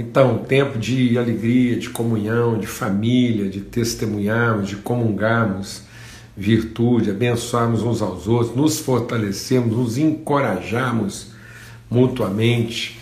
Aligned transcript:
Então, 0.00 0.38
tempo 0.38 0.78
de 0.78 1.18
alegria, 1.18 1.76
de 1.76 1.90
comunhão, 1.90 2.58
de 2.58 2.66
família, 2.66 3.50
de 3.50 3.60
testemunharmos, 3.60 4.66
de 4.66 4.76
comungarmos 4.76 5.82
virtude, 6.34 7.10
abençoarmos 7.10 7.82
uns 7.82 8.00
aos 8.00 8.26
outros, 8.26 8.56
nos 8.56 8.78
fortalecermos, 8.78 9.76
nos 9.76 9.98
encorajarmos 9.98 11.32
mutuamente. 11.90 12.98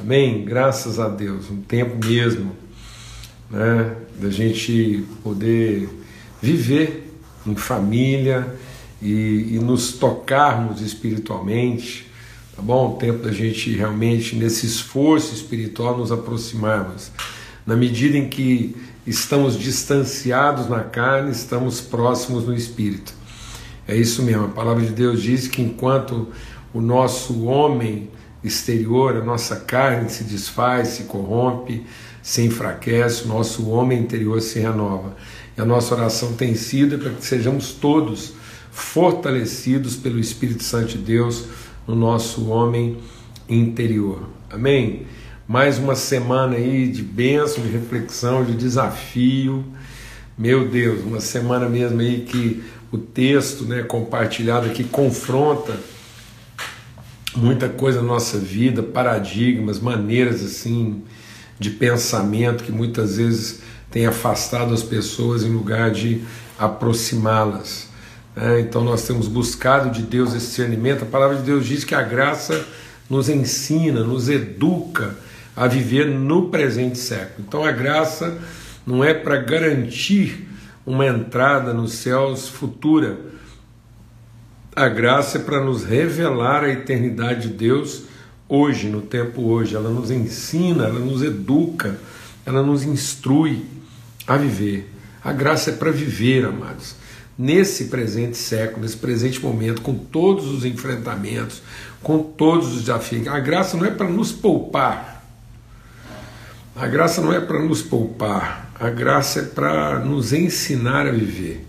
Amém? 0.00 0.42
Graças 0.42 0.98
a 0.98 1.06
Deus, 1.06 1.50
um 1.50 1.60
tempo 1.60 2.02
mesmo 2.02 2.56
né, 3.50 3.94
da 4.18 4.30
gente 4.30 5.04
poder 5.22 5.86
viver 6.40 7.12
em 7.46 7.56
família 7.56 8.56
e, 9.02 9.48
e 9.52 9.58
nos 9.58 9.92
tocarmos 9.92 10.80
espiritualmente, 10.80 12.07
tá 12.58 12.62
bom? 12.62 12.94
O 12.94 12.96
tempo 12.96 13.22
da 13.22 13.30
gente 13.30 13.70
realmente, 13.70 14.34
nesse 14.34 14.66
esforço 14.66 15.32
espiritual, 15.32 15.96
nos 15.96 16.10
aproximarmos. 16.10 17.12
Na 17.64 17.76
medida 17.76 18.18
em 18.18 18.28
que 18.28 18.74
estamos 19.06 19.56
distanciados 19.56 20.68
na 20.68 20.80
carne, 20.80 21.30
estamos 21.30 21.80
próximos 21.80 22.44
no 22.44 22.52
espírito. 22.52 23.14
É 23.86 23.96
isso 23.96 24.24
mesmo, 24.24 24.46
a 24.46 24.48
palavra 24.48 24.84
de 24.84 24.90
Deus 24.90 25.22
diz 25.22 25.46
que 25.46 25.62
enquanto 25.62 26.28
o 26.74 26.80
nosso 26.80 27.44
homem 27.44 28.10
exterior, 28.42 29.16
a 29.16 29.24
nossa 29.24 29.54
carne 29.54 30.10
se 30.10 30.24
desfaz, 30.24 30.88
se 30.88 31.04
corrompe, 31.04 31.86
se 32.20 32.42
enfraquece, 32.42 33.22
o 33.22 33.28
nosso 33.28 33.68
homem 33.68 34.00
interior 34.00 34.42
se 34.42 34.58
renova. 34.58 35.16
E 35.56 35.60
a 35.60 35.64
nossa 35.64 35.94
oração 35.94 36.32
tem 36.32 36.56
sido 36.56 36.98
para 36.98 37.10
que 37.10 37.24
sejamos 37.24 37.70
todos 37.70 38.32
fortalecidos 38.72 39.94
pelo 39.94 40.18
Espírito 40.18 40.64
Santo 40.64 40.88
de 40.88 40.98
Deus 40.98 41.46
no 41.88 41.96
nosso 41.96 42.50
homem 42.50 42.98
interior. 43.48 44.28
Amém? 44.50 45.06
Mais 45.48 45.78
uma 45.78 45.94
semana 45.94 46.54
aí 46.56 46.86
de 46.86 47.02
bênção, 47.02 47.64
de 47.64 47.70
reflexão, 47.70 48.44
de 48.44 48.54
desafio. 48.54 49.64
Meu 50.36 50.68
Deus, 50.68 51.02
uma 51.02 51.20
semana 51.20 51.66
mesmo 51.66 52.00
aí 52.00 52.20
que 52.20 52.62
o 52.92 52.98
texto 52.98 53.64
né, 53.64 53.82
compartilhado 53.82 54.66
aqui 54.66 54.84
confronta 54.84 55.74
muita 57.34 57.68
coisa 57.70 58.02
na 58.02 58.06
nossa 58.06 58.38
vida, 58.38 58.82
paradigmas, 58.82 59.80
maneiras 59.80 60.44
assim 60.44 61.02
de 61.58 61.70
pensamento 61.70 62.64
que 62.64 62.72
muitas 62.72 63.16
vezes 63.16 63.60
tem 63.90 64.06
afastado 64.06 64.74
as 64.74 64.82
pessoas 64.82 65.42
em 65.42 65.50
lugar 65.50 65.90
de 65.90 66.22
aproximá-las. 66.58 67.87
Né? 68.38 68.60
Então 68.60 68.84
nós 68.84 69.04
temos 69.04 69.26
buscado 69.26 69.90
de 69.90 70.02
Deus 70.02 70.32
esse 70.32 70.46
discernimento. 70.46 71.02
A 71.02 71.06
palavra 71.06 71.36
de 71.38 71.42
Deus 71.42 71.66
diz 71.66 71.82
que 71.82 71.94
a 71.94 72.02
graça 72.02 72.64
nos 73.10 73.28
ensina, 73.28 74.04
nos 74.04 74.28
educa 74.28 75.16
a 75.56 75.66
viver 75.66 76.06
no 76.06 76.48
presente 76.48 76.98
século. 76.98 77.44
Então 77.46 77.64
a 77.64 77.72
graça 77.72 78.38
não 78.86 79.02
é 79.02 79.12
para 79.12 79.38
garantir 79.38 80.48
uma 80.86 81.04
entrada 81.04 81.74
nos 81.74 81.94
céus 81.94 82.48
futura. 82.48 83.18
A 84.76 84.88
graça 84.88 85.38
é 85.38 85.40
para 85.40 85.60
nos 85.60 85.82
revelar 85.82 86.62
a 86.62 86.68
eternidade 86.68 87.48
de 87.48 87.54
Deus 87.54 88.04
hoje, 88.48 88.88
no 88.88 89.00
tempo 89.00 89.42
hoje. 89.42 89.74
Ela 89.74 89.90
nos 89.90 90.12
ensina, 90.12 90.84
ela 90.84 91.00
nos 91.00 91.22
educa, 91.22 91.98
ela 92.46 92.62
nos 92.62 92.84
instrui 92.84 93.66
a 94.28 94.36
viver. 94.36 94.94
A 95.24 95.32
graça 95.32 95.70
é 95.70 95.72
para 95.72 95.90
viver, 95.90 96.44
amados, 96.44 96.94
nesse 97.38 97.84
presente 97.84 98.36
século, 98.36 98.82
nesse 98.82 98.96
presente 98.96 99.40
momento, 99.40 99.80
com 99.80 99.94
todos 99.94 100.48
os 100.48 100.64
enfrentamentos, 100.64 101.62
com 102.02 102.18
todos 102.18 102.74
os 102.74 102.80
desafios. 102.80 103.28
A 103.28 103.38
graça 103.38 103.76
não 103.76 103.86
é 103.86 103.90
para 103.90 104.08
nos 104.08 104.32
poupar, 104.32 105.24
a 106.74 106.86
graça 106.88 107.20
não 107.20 107.32
é 107.32 107.40
para 107.40 107.62
nos 107.62 107.80
poupar, 107.80 108.72
a 108.78 108.90
graça 108.90 109.40
é 109.40 109.44
para 109.44 110.00
nos 110.00 110.32
ensinar 110.32 111.06
a 111.06 111.12
viver. 111.12 111.64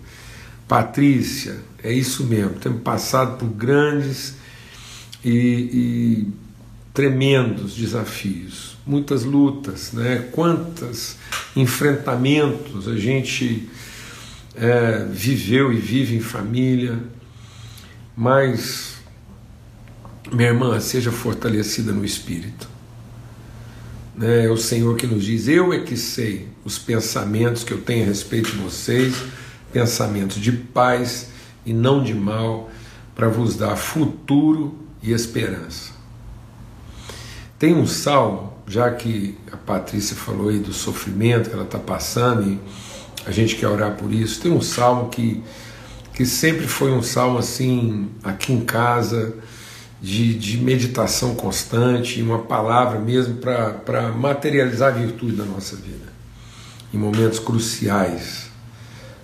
Patrícia, 0.67 1.57
é 1.83 1.93
isso 1.93 2.25
mesmo, 2.25 2.53
temos 2.55 2.81
passado 2.81 3.37
por 3.37 3.49
grandes 3.49 4.35
e, 5.23 5.31
e 5.31 6.27
tremendos 6.93 7.75
desafios, 7.75 8.77
muitas 8.85 9.23
lutas, 9.23 9.93
né? 9.93 10.29
quantos 10.31 11.15
enfrentamentos 11.55 12.87
a 12.87 12.95
gente 12.95 13.69
é, 14.59 15.05
viveu 15.09 15.71
e 15.71 15.77
vive 15.77 16.15
em 16.15 16.21
família, 16.21 16.99
mas, 18.15 18.97
minha 20.31 20.49
irmã, 20.49 20.79
seja 20.79 21.11
fortalecida 21.11 21.91
no 21.91 22.03
espírito 22.03 22.69
né, 24.19 24.45
é 24.45 24.49
o 24.49 24.57
Senhor 24.57 24.97
que 24.97 25.07
nos 25.07 25.23
diz: 25.23 25.47
Eu 25.47 25.71
é 25.71 25.79
que 25.79 25.95
sei 25.95 26.49
os 26.65 26.77
pensamentos 26.77 27.63
que 27.63 27.71
eu 27.71 27.79
tenho 27.79 28.03
a 28.03 28.07
respeito 28.07 28.51
de 28.51 28.57
vocês, 28.57 29.15
pensamentos 29.71 30.35
de 30.37 30.51
paz 30.51 31.29
e 31.65 31.71
não 31.71 32.03
de 32.03 32.13
mal, 32.13 32.69
para 33.15 33.29
vos 33.29 33.55
dar 33.55 33.77
futuro 33.77 34.77
e 35.01 35.13
esperança. 35.13 35.93
Tem 37.57 37.73
um 37.73 37.87
salmo, 37.87 38.53
já 38.67 38.91
que 38.91 39.37
a 39.51 39.57
Patrícia 39.57 40.17
falou 40.17 40.49
aí 40.49 40.59
do 40.59 40.73
sofrimento 40.73 41.49
que 41.49 41.55
ela 41.55 41.63
está 41.63 41.79
passando 41.79 42.43
e 42.43 42.59
a 43.25 43.31
gente 43.31 43.55
quer 43.55 43.67
orar 43.67 43.95
por 43.95 44.11
isso, 44.13 44.41
tem 44.41 44.51
um 44.51 44.61
salmo 44.61 45.09
que, 45.09 45.43
que 46.13 46.25
sempre 46.25 46.67
foi 46.67 46.91
um 46.91 47.01
salmo 47.01 47.37
assim, 47.37 48.09
aqui 48.23 48.53
em 48.53 48.61
casa 48.61 49.35
de, 50.01 50.33
de 50.33 50.57
meditação 50.57 51.35
constante, 51.35 52.21
uma 52.21 52.39
palavra 52.39 52.99
mesmo 52.99 53.35
para 53.35 54.09
materializar 54.09 54.93
a 54.93 54.97
virtude 54.97 55.35
da 55.35 55.45
nossa 55.45 55.75
vida, 55.75 56.13
em 56.93 56.97
momentos 56.97 57.39
cruciais, 57.39 58.49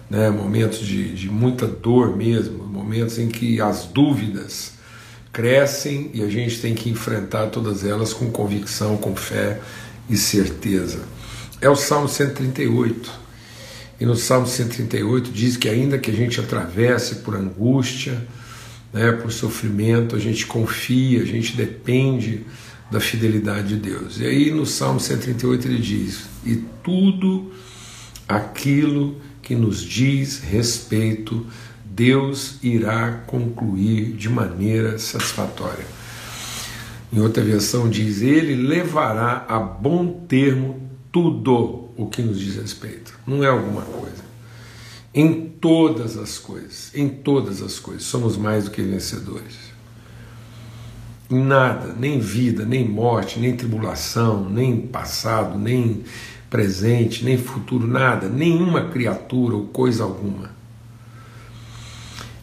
né, 0.10 0.30
momentos 0.30 0.80
de, 0.80 1.14
de 1.16 1.30
muita 1.30 1.66
dor 1.66 2.16
mesmo, 2.16 2.66
momentos 2.66 3.18
em 3.18 3.28
que 3.28 3.60
as 3.62 3.86
dúvidas 3.86 4.74
crescem 5.32 6.12
e 6.14 6.22
a 6.22 6.30
gente 6.30 6.62
tem 6.62 6.74
que 6.74 6.90
enfrentar 6.90 7.48
todas 7.48 7.84
elas 7.84 8.14
com 8.14 8.30
convicção, 8.30 8.98
com 8.98 9.16
fé 9.16 9.60
e 10.10 10.16
certeza. 10.16 11.04
É 11.60 11.70
o 11.70 11.76
Salmo 11.76 12.08
138. 12.08 13.25
E 14.00 14.06
no 14.06 14.16
Salmo 14.16 14.46
138 14.46 15.32
diz 15.32 15.56
que 15.56 15.70
ainda 15.70 15.98
que 15.98 16.12
a 16.12 16.14
gente 16.14 16.40
atravesse 16.40 17.16
por 17.16 17.36
angústia, 17.36 18.28
né, 18.92 19.12
por 19.14 19.32
sofrimento, 19.32 20.16
a 20.16 20.20
gente 20.20 20.46
confia, 20.46 21.22
a 21.22 21.26
gente 21.26 21.56
depende 21.56 22.46
da 22.92 23.00
fidelidade 23.00 23.70
de 23.70 23.78
Deus. 23.78 24.20
E 24.20 24.26
aí 24.26 24.52
no 24.52 24.66
Salmo 24.66 25.00
138 25.00 25.68
ele 25.68 25.80
diz: 25.80 26.26
E 26.46 26.56
tudo 26.84 27.52
aquilo 28.28 29.18
que 29.42 29.56
nos 29.56 29.82
diz 29.82 30.40
respeito, 30.40 31.46
Deus 31.86 32.58
irá 32.62 33.24
concluir 33.28 34.14
de 34.14 34.28
maneira 34.28 34.98
satisfatória. 35.00 35.86
Em 37.14 37.20
outra 37.20 37.42
versão 37.42 37.90
diz: 37.90 38.22
Ele 38.22 38.56
levará 38.56 39.46
a 39.48 39.58
bom 39.58 40.26
termo 40.28 40.90
tudo 41.12 41.85
o 41.96 42.08
que 42.08 42.22
nos 42.22 42.40
diz 42.40 42.56
respeito. 42.56 43.18
Não 43.26 43.44
é 43.44 43.48
alguma 43.48 43.82
coisa 43.82 44.26
em 45.16 45.48
todas 45.62 46.18
as 46.18 46.38
coisas, 46.38 46.92
em 46.94 47.08
todas 47.08 47.62
as 47.62 47.80
coisas, 47.80 48.04
somos 48.04 48.36
mais 48.36 48.66
do 48.66 48.72
que 48.72 48.82
vencedores. 48.82 49.74
Em 51.32 51.42
nada, 51.42 51.96
nem 51.98 52.20
vida, 52.20 52.66
nem 52.66 52.88
morte, 52.88 53.40
nem 53.40 53.56
tribulação, 53.56 54.50
nem 54.50 54.86
passado, 54.86 55.58
nem 55.58 56.04
presente, 56.50 57.24
nem 57.24 57.38
futuro, 57.38 57.88
nada, 57.88 58.28
nenhuma 58.28 58.90
criatura 58.90 59.56
ou 59.56 59.68
coisa 59.68 60.04
alguma 60.04 60.54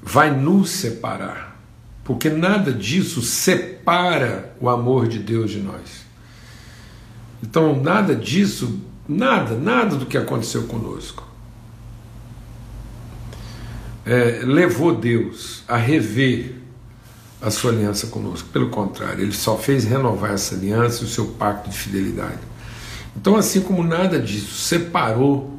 vai 0.02 0.34
nos 0.36 0.70
separar, 0.70 1.62
porque 2.02 2.28
nada 2.28 2.72
disso 2.72 3.22
separa 3.22 4.56
o 4.58 4.68
amor 4.68 5.06
de 5.06 5.18
Deus 5.18 5.50
de 5.50 5.60
nós. 5.60 6.04
Então, 7.42 7.80
nada 7.80 8.16
disso, 8.16 8.80
nada, 9.12 9.54
nada 9.54 9.96
do 9.96 10.06
que 10.06 10.16
aconteceu 10.16 10.64
conosco 10.64 11.32
é, 14.04 14.40
levou 14.44 14.94
Deus 14.94 15.62
a 15.66 15.76
rever 15.76 16.56
a 17.40 17.50
sua 17.50 17.72
aliança 17.72 18.06
conosco. 18.08 18.48
Pelo 18.52 18.68
contrário, 18.68 19.22
ele 19.22 19.32
só 19.32 19.56
fez 19.56 19.84
renovar 19.84 20.32
essa 20.32 20.54
aliança 20.54 21.02
e 21.02 21.06
o 21.06 21.08
seu 21.08 21.26
pacto 21.26 21.70
de 21.70 21.76
fidelidade. 21.76 22.38
Então, 23.16 23.36
assim 23.36 23.60
como 23.60 23.82
nada 23.82 24.18
disso 24.18 24.54
separou 24.54 25.58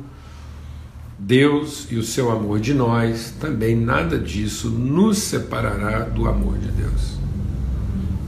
Deus 1.20 1.88
e 1.90 1.96
o 1.96 2.04
seu 2.04 2.32
amor 2.32 2.60
de 2.60 2.74
nós, 2.74 3.34
também 3.40 3.76
nada 3.76 4.18
disso 4.18 4.70
nos 4.70 5.20
separará 5.20 6.00
do 6.00 6.28
amor 6.28 6.58
de 6.58 6.70
Deus. 6.70 7.18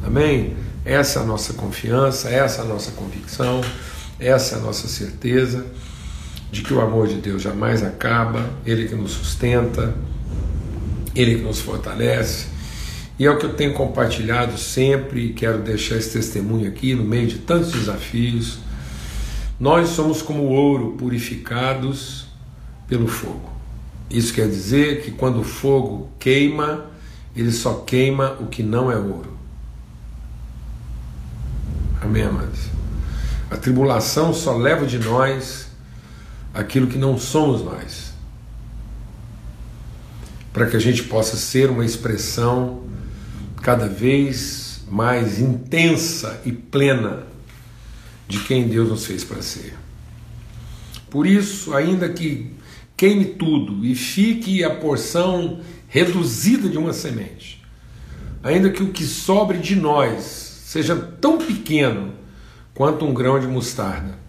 Amém? 0.06 0.56
Essa 0.86 1.19
é 1.19 1.24
a 1.24 1.25
nossa 1.25 1.54
confiança, 1.54 2.30
essa 2.30 2.62
é 2.62 2.66
a 2.66 2.68
nossa 2.68 2.92
convicção, 2.92 3.62
essa 4.19 4.56
é 4.56 4.59
a 4.59 4.62
nossa 4.62 4.88
certeza 4.88 5.65
de 6.51 6.62
que 6.62 6.73
o 6.73 6.79
amor 6.79 7.07
de 7.07 7.15
Deus 7.15 7.41
jamais 7.41 7.83
acaba, 7.83 8.50
Ele 8.65 8.88
que 8.88 8.95
nos 8.95 9.12
sustenta, 9.12 9.94
Ele 11.13 11.35
que 11.35 11.41
nos 11.41 11.59
fortalece. 11.59 12.47
E 13.17 13.25
é 13.25 13.31
o 13.31 13.38
que 13.38 13.45
eu 13.45 13.53
tenho 13.53 13.73
compartilhado 13.73 14.57
sempre 14.57 15.27
e 15.27 15.33
quero 15.33 15.59
deixar 15.59 15.95
esse 15.95 16.12
testemunho 16.12 16.67
aqui 16.67 16.94
no 16.94 17.03
meio 17.03 17.27
de 17.27 17.39
tantos 17.39 17.71
desafios. 17.71 18.59
Nós 19.59 19.89
somos 19.89 20.21
como 20.21 20.44
ouro 20.44 20.95
purificados 20.97 22.27
pelo 22.88 23.07
fogo. 23.07 23.53
Isso 24.09 24.33
quer 24.33 24.47
dizer 24.47 25.01
que 25.01 25.11
quando 25.11 25.39
o 25.39 25.44
fogo 25.44 26.09
queima, 26.19 26.85
ele 27.35 27.51
só 27.51 27.75
queima 27.75 28.38
o 28.39 28.47
que 28.47 28.61
não 28.61 28.91
é 28.91 28.97
ouro. 28.97 29.35
Amém, 32.01 32.23
amados? 32.23 32.75
A 33.56 33.57
tribulação 33.57 34.34
só 34.34 34.54
leva 34.57 34.86
de 34.86 35.00
nós 35.00 35.68
aquilo 36.54 36.88
que 36.88 36.98
não 36.98 37.18
somos 37.18 37.63
nós. 37.63 38.12
Para 40.52 40.66
que 40.66 40.75
a 40.75 40.80
gente 40.80 41.04
possa 41.04 41.38
ser 41.38 41.69
uma 41.69 41.86
expressão 41.86 42.84
cada 43.62 43.88
vez 43.88 44.81
mais 44.92 45.40
intensa 45.40 46.42
e 46.44 46.52
plena 46.52 47.24
de 48.28 48.40
quem 48.42 48.68
Deus 48.68 48.90
nos 48.90 49.06
fez 49.06 49.24
para 49.24 49.42
ser. 49.42 49.74
Por 51.10 51.25
isso, 51.25 51.74
ainda 51.74 52.10
que 52.10 52.54
queime 52.98 53.24
tudo 53.24 53.86
e 53.86 53.96
fique 53.96 54.66
a 54.66 54.75
porção 54.75 55.62
reduzida 55.88 56.68
de 56.68 56.78
uma 56.78 56.92
semente, 56.92 57.63
ainda 58.44 58.69
que 58.69 58.84
o 58.84 58.92
que 58.92 59.06
sobre 59.06 59.60
de 59.60 59.78
nós 59.78 60.24
seja 60.66 60.94
tão 60.94 61.38
pequeno 61.38 62.25
quanto 62.75 63.06
um 63.06 63.13
grão 63.13 63.39
de 63.39 63.48
mostarda. 63.48 64.19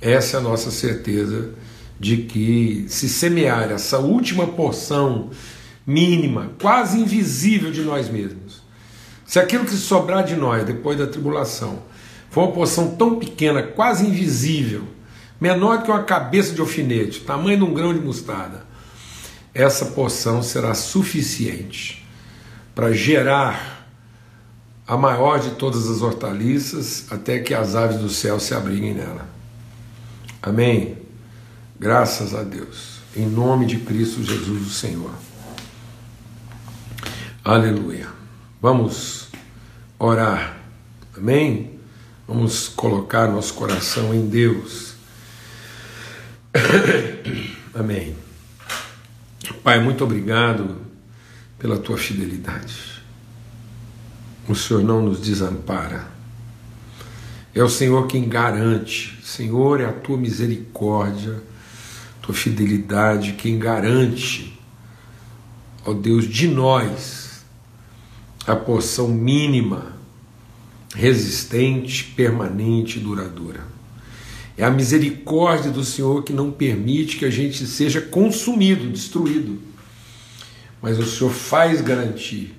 Essa 0.00 0.38
é 0.38 0.40
a 0.40 0.42
nossa 0.42 0.70
certeza 0.70 1.50
de 2.00 2.16
que 2.18 2.86
se 2.88 3.08
semear 3.08 3.70
essa 3.70 3.98
última 3.98 4.46
porção 4.48 5.30
mínima, 5.86 6.50
quase 6.60 6.98
invisível 6.98 7.70
de 7.70 7.82
nós 7.82 8.08
mesmos, 8.08 8.62
se 9.24 9.38
aquilo 9.38 9.64
que 9.64 9.72
sobrar 9.72 10.24
de 10.24 10.34
nós 10.34 10.64
depois 10.64 10.98
da 10.98 11.06
tribulação 11.06 11.82
for 12.30 12.44
uma 12.44 12.52
porção 12.52 12.96
tão 12.96 13.18
pequena, 13.18 13.62
quase 13.62 14.06
invisível, 14.06 14.82
menor 15.40 15.82
que 15.82 15.90
uma 15.90 16.02
cabeça 16.02 16.54
de 16.54 16.60
alfinete, 16.60 17.20
tamanho 17.20 17.58
de 17.58 17.64
um 17.64 17.74
grão 17.74 17.94
de 17.94 18.00
mostarda, 18.00 18.64
essa 19.52 19.86
porção 19.86 20.42
será 20.42 20.74
suficiente 20.74 22.04
para 22.74 22.92
gerar 22.92 23.73
a 24.86 24.96
maior 24.96 25.40
de 25.40 25.52
todas 25.52 25.88
as 25.88 26.02
hortaliças, 26.02 27.06
até 27.10 27.38
que 27.38 27.54
as 27.54 27.74
aves 27.74 27.98
do 27.98 28.10
céu 28.10 28.38
se 28.38 28.54
abriguem 28.54 28.94
nela. 28.94 29.26
Amém? 30.42 30.98
Graças 31.78 32.34
a 32.34 32.42
Deus. 32.42 32.98
Em 33.16 33.26
nome 33.26 33.64
de 33.64 33.78
Cristo 33.78 34.22
Jesus, 34.22 34.66
o 34.66 34.70
Senhor. 34.70 35.10
Aleluia. 37.42 38.08
Vamos 38.60 39.28
orar. 39.98 40.58
Amém? 41.16 41.78
Vamos 42.26 42.68
colocar 42.68 43.28
nosso 43.28 43.54
coração 43.54 44.14
em 44.14 44.26
Deus. 44.26 44.94
Amém. 47.74 48.16
Pai, 49.62 49.80
muito 49.80 50.04
obrigado 50.04 50.76
pela 51.58 51.78
tua 51.78 51.96
fidelidade 51.96 52.93
o 54.48 54.54
Senhor 54.54 54.82
não 54.82 55.02
nos 55.02 55.20
desampara. 55.20 56.06
É 57.54 57.62
o 57.62 57.68
Senhor 57.68 58.06
quem 58.06 58.28
garante, 58.28 59.18
Senhor, 59.22 59.80
é 59.80 59.86
a 59.86 59.92
tua 59.92 60.16
misericórdia, 60.16 61.42
tua 62.20 62.34
fidelidade 62.34 63.34
quem 63.34 63.58
garante, 63.58 64.58
ó 65.84 65.92
Deus, 65.92 66.26
de 66.26 66.48
nós 66.48 67.44
a 68.46 68.54
porção 68.54 69.08
mínima, 69.08 69.96
resistente, 70.94 72.04
permanente 72.16 72.98
e 72.98 73.02
duradoura. 73.02 73.66
É 74.56 74.64
a 74.64 74.70
misericórdia 74.70 75.70
do 75.70 75.84
Senhor 75.84 76.22
que 76.22 76.32
não 76.32 76.50
permite 76.50 77.16
que 77.16 77.24
a 77.24 77.30
gente 77.30 77.66
seja 77.66 78.00
consumido, 78.00 78.88
destruído. 78.90 79.60
Mas 80.80 80.98
o 80.98 81.06
Senhor 81.06 81.30
faz 81.32 81.80
garantir 81.80 82.53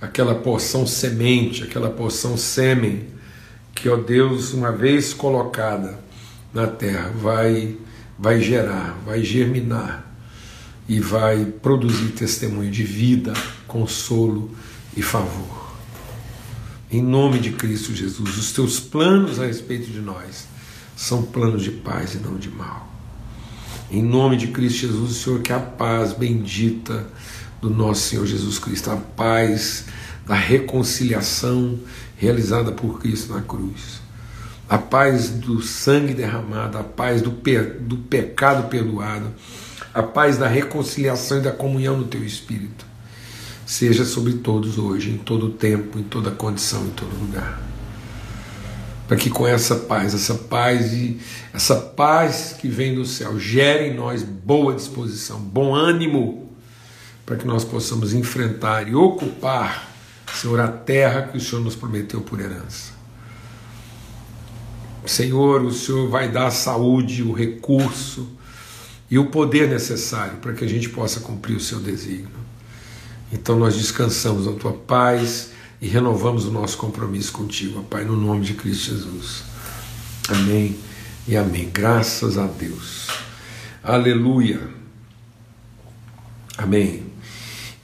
aquela 0.00 0.34
porção 0.34 0.86
semente, 0.86 1.62
aquela 1.62 1.90
porção 1.90 2.36
sêmen, 2.36 3.06
que, 3.74 3.88
ó 3.88 3.96
Deus, 3.96 4.52
uma 4.52 4.72
vez 4.72 5.12
colocada 5.12 5.98
na 6.52 6.66
terra, 6.66 7.10
vai, 7.14 7.76
vai 8.18 8.40
gerar, 8.40 8.98
vai 9.04 9.22
germinar 9.22 10.06
e 10.88 10.98
vai 10.98 11.44
produzir 11.44 12.08
testemunho 12.08 12.70
de 12.70 12.82
vida, 12.82 13.32
consolo 13.68 14.50
e 14.96 15.02
favor. 15.02 15.70
Em 16.90 17.00
nome 17.00 17.38
de 17.38 17.50
Cristo 17.52 17.94
Jesus, 17.94 18.36
os 18.36 18.52
teus 18.52 18.80
planos 18.80 19.38
a 19.38 19.46
respeito 19.46 19.90
de 19.90 20.00
nós 20.00 20.48
são 20.96 21.22
planos 21.22 21.62
de 21.62 21.70
paz 21.70 22.14
e 22.14 22.18
não 22.18 22.36
de 22.36 22.50
mal. 22.50 22.88
Em 23.90 24.02
nome 24.02 24.36
de 24.36 24.48
Cristo 24.48 24.80
Jesus, 24.88 25.18
Senhor, 25.18 25.40
que 25.40 25.52
a 25.52 25.60
paz 25.60 26.12
bendita 26.12 27.08
do 27.60 27.68
nosso 27.68 28.08
Senhor 28.08 28.26
Jesus 28.26 28.58
Cristo, 28.58 28.90
a 28.90 28.96
paz 28.96 29.86
da 30.26 30.34
reconciliação 30.34 31.78
realizada 32.16 32.72
por 32.72 33.00
Cristo 33.00 33.32
na 33.32 33.42
cruz, 33.42 34.00
a 34.68 34.78
paz 34.78 35.28
do 35.30 35.60
sangue 35.60 36.14
derramado, 36.14 36.78
a 36.78 36.84
paz 36.84 37.20
do, 37.20 37.32
pe 37.32 37.58
do 37.58 37.96
pecado 37.96 38.68
perdoado, 38.68 39.26
a 39.92 40.02
paz 40.02 40.38
da 40.38 40.46
reconciliação 40.46 41.38
e 41.38 41.42
da 41.42 41.50
comunhão 41.50 41.96
no 41.96 42.04
teu 42.04 42.24
espírito, 42.24 42.86
seja 43.66 44.04
sobre 44.04 44.34
todos 44.34 44.78
hoje, 44.78 45.10
em 45.10 45.18
todo 45.18 45.50
tempo, 45.50 45.98
em 45.98 46.02
toda 46.02 46.30
condição, 46.30 46.84
em 46.86 46.90
todo 46.90 47.18
lugar. 47.18 47.60
Para 49.08 49.16
que 49.16 49.28
com 49.28 49.44
essa 49.44 49.74
paz, 49.74 50.14
essa 50.14 50.34
paz 50.34 50.92
e 50.92 51.18
essa 51.52 51.74
paz 51.74 52.54
que 52.56 52.68
vem 52.68 52.94
do 52.94 53.04
céu, 53.04 53.40
gere 53.40 53.88
em 53.88 53.94
nós 53.94 54.22
boa 54.22 54.72
disposição, 54.72 55.40
bom 55.40 55.74
ânimo 55.74 56.49
para 57.30 57.36
que 57.36 57.46
nós 57.46 57.64
possamos 57.64 58.12
enfrentar 58.12 58.88
e 58.88 58.94
ocupar, 58.96 59.88
Senhor, 60.34 60.58
a 60.58 60.66
terra 60.66 61.28
que 61.28 61.36
o 61.36 61.40
Senhor 61.40 61.62
nos 61.62 61.76
prometeu 61.76 62.20
por 62.22 62.40
herança. 62.40 62.90
Senhor, 65.06 65.62
o 65.62 65.72
Senhor 65.72 66.10
vai 66.10 66.28
dar 66.28 66.48
a 66.48 66.50
saúde, 66.50 67.22
o 67.22 67.30
recurso 67.30 68.26
e 69.08 69.16
o 69.16 69.26
poder 69.26 69.68
necessário 69.68 70.38
para 70.38 70.54
que 70.54 70.64
a 70.64 70.68
gente 70.68 70.88
possa 70.88 71.20
cumprir 71.20 71.56
o 71.56 71.60
seu 71.60 71.78
desígnio. 71.78 72.26
Então 73.32 73.56
nós 73.56 73.76
descansamos 73.76 74.46
na 74.46 74.52
tua 74.54 74.72
paz 74.72 75.52
e 75.80 75.86
renovamos 75.86 76.46
o 76.46 76.50
nosso 76.50 76.78
compromisso 76.78 77.30
contigo, 77.30 77.80
Pai, 77.84 78.04
no 78.04 78.16
nome 78.16 78.44
de 78.44 78.54
Cristo 78.54 78.90
Jesus. 78.90 79.44
Amém 80.28 80.76
e 81.28 81.36
amém. 81.36 81.70
Graças 81.72 82.36
a 82.36 82.48
Deus. 82.48 83.06
Aleluia. 83.84 84.68
Amém. 86.58 87.09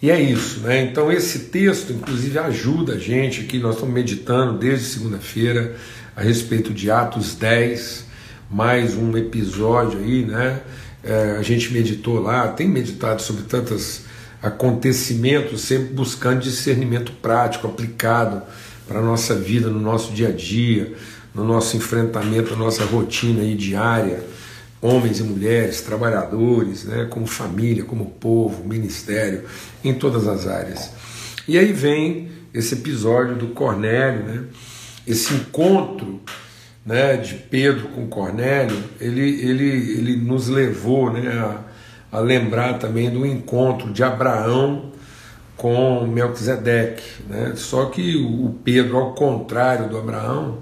E 0.02 0.10
é 0.10 0.20
isso, 0.20 0.60
né? 0.60 0.82
Então 0.82 1.10
esse 1.10 1.38
texto, 1.46 1.90
inclusive, 1.90 2.38
ajuda 2.38 2.94
a 2.94 2.98
gente 2.98 3.40
aqui. 3.40 3.58
Nós 3.58 3.76
estamos 3.76 3.94
meditando 3.94 4.58
desde 4.58 4.84
segunda-feira 4.84 5.74
a 6.14 6.20
respeito 6.20 6.74
de 6.74 6.90
Atos 6.90 7.34
10, 7.34 8.04
mais 8.50 8.94
um 8.94 9.16
episódio 9.16 9.98
aí, 9.98 10.24
né? 10.24 10.60
É, 11.02 11.36
a 11.38 11.42
gente 11.42 11.72
meditou 11.72 12.20
lá, 12.20 12.48
tem 12.48 12.68
meditado 12.68 13.22
sobre 13.22 13.44
tantos 13.44 14.02
acontecimentos, 14.42 15.62
sempre 15.62 15.94
buscando 15.94 16.40
discernimento 16.40 17.12
prático, 17.12 17.66
aplicado 17.66 18.42
para 18.86 18.98
a 18.98 19.02
nossa 19.02 19.34
vida, 19.34 19.70
no 19.70 19.80
nosso 19.80 20.12
dia 20.12 20.28
a 20.28 20.32
dia, 20.32 20.92
no 21.34 21.42
nosso 21.42 21.74
enfrentamento, 21.76 22.50
na 22.50 22.56
nossa 22.56 22.84
rotina 22.84 23.40
aí 23.40 23.54
diária 23.54 24.22
homens 24.80 25.20
e 25.20 25.22
mulheres, 25.22 25.80
trabalhadores, 25.80 26.84
né, 26.84 27.06
como 27.08 27.26
família, 27.26 27.84
como 27.84 28.06
povo, 28.06 28.66
ministério, 28.66 29.44
em 29.82 29.94
todas 29.94 30.26
as 30.26 30.46
áreas. 30.46 30.90
E 31.48 31.58
aí 31.58 31.72
vem 31.72 32.28
esse 32.52 32.74
episódio 32.74 33.36
do 33.36 33.48
Cornélio, 33.48 34.22
né, 34.24 34.44
esse 35.06 35.34
encontro 35.34 36.20
né, 36.84 37.16
de 37.16 37.34
Pedro 37.34 37.88
com 37.88 38.06
Cornélio, 38.06 38.76
ele, 39.00 39.42
ele, 39.42 39.68
ele 39.98 40.16
nos 40.16 40.48
levou 40.48 41.12
né, 41.12 41.28
a, 41.32 42.18
a 42.18 42.20
lembrar 42.20 42.78
também 42.78 43.10
do 43.10 43.26
encontro 43.26 43.92
de 43.92 44.04
Abraão 44.04 44.92
com 45.56 46.06
Melquisedeque. 46.06 47.24
Né? 47.28 47.54
Só 47.56 47.86
que 47.86 48.16
o 48.16 48.54
Pedro, 48.62 48.98
ao 48.98 49.14
contrário 49.14 49.88
do 49.88 49.98
Abraão, 49.98 50.58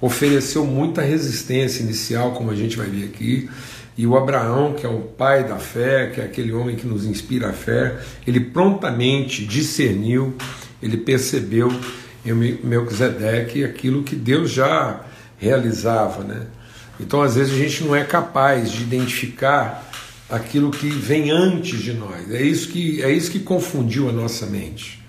ofereceu 0.00 0.64
muita 0.64 1.02
resistência 1.02 1.82
inicial, 1.82 2.32
como 2.32 2.50
a 2.50 2.54
gente 2.54 2.76
vai 2.76 2.86
ver 2.86 3.04
aqui. 3.04 3.48
E 3.96 4.06
o 4.06 4.16
Abraão, 4.16 4.72
que 4.72 4.86
é 4.86 4.88
o 4.88 5.00
pai 5.00 5.46
da 5.46 5.56
fé, 5.56 6.10
que 6.14 6.20
é 6.20 6.24
aquele 6.24 6.52
homem 6.52 6.76
que 6.76 6.86
nos 6.86 7.04
inspira 7.04 7.50
a 7.50 7.52
fé, 7.52 7.98
ele 8.26 8.40
prontamente 8.40 9.44
discerniu, 9.44 10.34
ele 10.82 10.96
percebeu 10.96 11.70
em 12.24 12.32
Melquisedeque 12.32 13.64
aquilo 13.64 14.02
que 14.02 14.16
Deus 14.16 14.50
já 14.50 15.04
realizava. 15.38 16.24
Né? 16.24 16.46
Então, 16.98 17.20
às 17.20 17.34
vezes, 17.34 17.52
a 17.52 17.58
gente 17.58 17.84
não 17.84 17.94
é 17.94 18.04
capaz 18.04 18.70
de 18.70 18.82
identificar 18.82 19.86
aquilo 20.30 20.70
que 20.70 20.88
vem 20.88 21.30
antes 21.30 21.80
de 21.80 21.92
nós. 21.92 22.30
É 22.30 22.40
isso 22.40 22.68
que, 22.68 23.02
é 23.02 23.10
isso 23.10 23.30
que 23.30 23.40
confundiu 23.40 24.08
a 24.08 24.12
nossa 24.12 24.46
mente. 24.46 25.00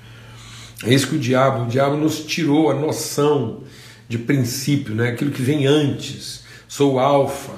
É 0.84 0.94
isso 0.94 1.08
que 1.08 1.16
o 1.16 1.20
diabo, 1.20 1.66
o 1.66 1.68
diabo 1.68 1.96
nos 1.96 2.26
tirou 2.26 2.72
a 2.72 2.74
noção 2.74 3.62
de 4.12 4.18
princípio, 4.18 4.94
né? 4.94 5.08
aquilo 5.08 5.32
que 5.32 5.42
vem 5.42 5.66
antes. 5.66 6.44
sou 6.68 7.00
alfa. 7.00 7.54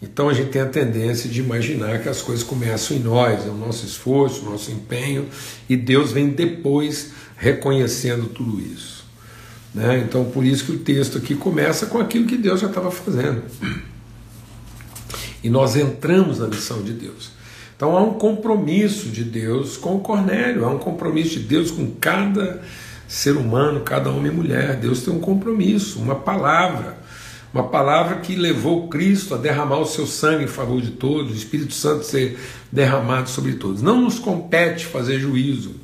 Então 0.00 0.30
a 0.30 0.32
gente 0.32 0.48
tem 0.48 0.62
a 0.62 0.66
tendência 0.66 1.28
de 1.28 1.40
imaginar 1.40 2.00
que 2.00 2.08
as 2.08 2.22
coisas 2.22 2.42
começam 2.42 2.96
em 2.96 3.00
nós, 3.00 3.46
é 3.46 3.50
o 3.50 3.54
nosso 3.54 3.84
esforço, 3.84 4.40
o 4.40 4.50
nosso 4.50 4.70
empenho, 4.70 5.28
e 5.68 5.76
Deus 5.76 6.10
vem 6.10 6.30
depois 6.30 7.12
reconhecendo 7.36 8.28
tudo 8.28 8.58
isso. 8.58 9.04
Né? 9.74 9.98
Então 9.98 10.24
por 10.24 10.42
isso 10.42 10.64
que 10.64 10.72
o 10.72 10.78
texto 10.78 11.18
aqui 11.18 11.34
começa 11.34 11.84
com 11.84 11.98
aquilo 11.98 12.26
que 12.26 12.38
Deus 12.38 12.60
já 12.60 12.68
estava 12.68 12.90
fazendo. 12.90 13.42
E 15.44 15.50
nós 15.50 15.76
entramos 15.76 16.38
na 16.38 16.48
missão 16.48 16.82
de 16.82 16.94
Deus. 16.94 17.30
Então 17.76 17.94
há 17.94 18.00
um 18.00 18.14
compromisso 18.14 19.10
de 19.10 19.22
Deus 19.22 19.76
com 19.76 19.96
o 19.96 20.00
Cornélio, 20.00 20.64
há 20.64 20.70
um 20.70 20.78
compromisso 20.78 21.38
de 21.38 21.40
Deus 21.40 21.70
com 21.70 21.90
cada 22.00 22.62
ser 23.10 23.36
humano, 23.36 23.80
cada 23.80 24.08
homem 24.08 24.30
e 24.30 24.34
mulher. 24.34 24.76
Deus 24.76 25.02
tem 25.02 25.12
um 25.12 25.18
compromisso, 25.18 25.98
uma 25.98 26.14
palavra, 26.14 26.96
uma 27.52 27.64
palavra 27.64 28.18
que 28.18 28.36
levou 28.36 28.86
Cristo 28.86 29.34
a 29.34 29.36
derramar 29.36 29.78
o 29.78 29.84
seu 29.84 30.06
sangue 30.06 30.44
em 30.44 30.46
favor 30.46 30.80
de 30.80 30.92
todos, 30.92 31.32
o 31.32 31.34
Espírito 31.34 31.74
Santo 31.74 32.04
ser 32.04 32.38
derramado 32.70 33.28
sobre 33.28 33.54
todos. 33.54 33.82
Não 33.82 34.00
nos 34.00 34.20
compete 34.20 34.86
fazer 34.86 35.18
juízo. 35.18 35.74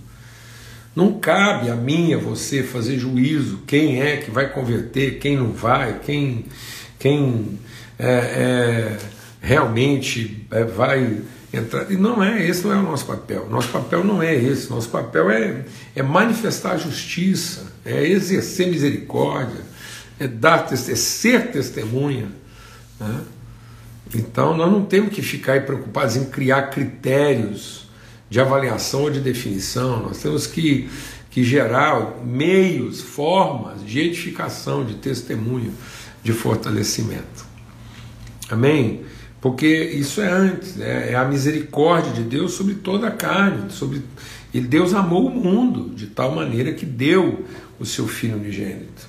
Não 0.94 1.14
cabe 1.14 1.68
a 1.68 1.74
mim, 1.74 2.14
a 2.14 2.16
você 2.16 2.62
fazer 2.62 2.96
juízo 2.96 3.58
quem 3.66 4.00
é 4.00 4.18
que 4.18 4.30
vai 4.30 4.48
converter, 4.48 5.18
quem 5.18 5.36
não 5.36 5.50
vai, 5.50 5.98
quem, 5.98 6.44
quem 6.96 7.58
é, 7.98 8.08
é, 8.08 8.98
realmente 9.40 10.46
é, 10.52 10.62
vai 10.62 11.22
entrar. 11.56 11.90
E 11.90 11.96
não 11.96 12.22
é, 12.22 12.46
esse 12.46 12.64
não 12.64 12.72
é 12.72 12.76
o 12.76 12.82
nosso 12.82 13.06
papel. 13.06 13.48
Nosso 13.48 13.68
papel 13.68 14.04
não 14.04 14.22
é 14.22 14.34
esse. 14.34 14.70
Nosso 14.70 14.88
papel 14.88 15.30
é, 15.30 15.64
é 15.94 16.02
manifestar 16.02 16.72
a 16.72 16.76
justiça, 16.76 17.72
é 17.84 18.06
exercer 18.06 18.68
misericórdia, 18.68 19.60
é 20.18 20.26
dar 20.26 20.68
é 20.72 20.76
ser 20.76 21.50
testemunha. 21.50 22.28
Né? 22.98 23.20
Então 24.14 24.56
nós 24.56 24.70
não 24.70 24.84
temos 24.84 25.12
que 25.12 25.22
ficar 25.22 25.64
preocupados 25.64 26.16
em 26.16 26.24
criar 26.26 26.70
critérios 26.70 27.88
de 28.28 28.40
avaliação 28.40 29.02
ou 29.02 29.10
de 29.10 29.20
definição. 29.20 30.02
Nós 30.02 30.18
temos 30.18 30.46
que, 30.46 30.88
que 31.30 31.44
gerar 31.44 32.18
meios, 32.24 33.00
formas 33.00 33.84
de 33.84 34.00
edificação, 34.00 34.84
de 34.84 34.94
testemunho, 34.94 35.72
de 36.22 36.32
fortalecimento. 36.32 37.46
Amém? 38.48 39.05
Porque 39.46 39.64
isso 39.64 40.20
é 40.20 40.28
antes, 40.28 40.80
é, 40.80 41.12
é 41.12 41.14
a 41.14 41.24
misericórdia 41.24 42.12
de 42.12 42.24
Deus 42.24 42.54
sobre 42.54 42.74
toda 42.74 43.06
a 43.06 43.12
carne, 43.12 43.70
sobre 43.70 44.02
e 44.52 44.60
Deus 44.60 44.92
amou 44.92 45.24
o 45.24 45.30
mundo 45.30 45.94
de 45.94 46.08
tal 46.08 46.34
maneira 46.34 46.72
que 46.72 46.84
deu 46.84 47.46
o 47.78 47.86
seu 47.86 48.08
filho 48.08 48.38
unigênito. 48.38 49.06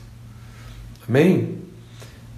Amém? 1.09 1.57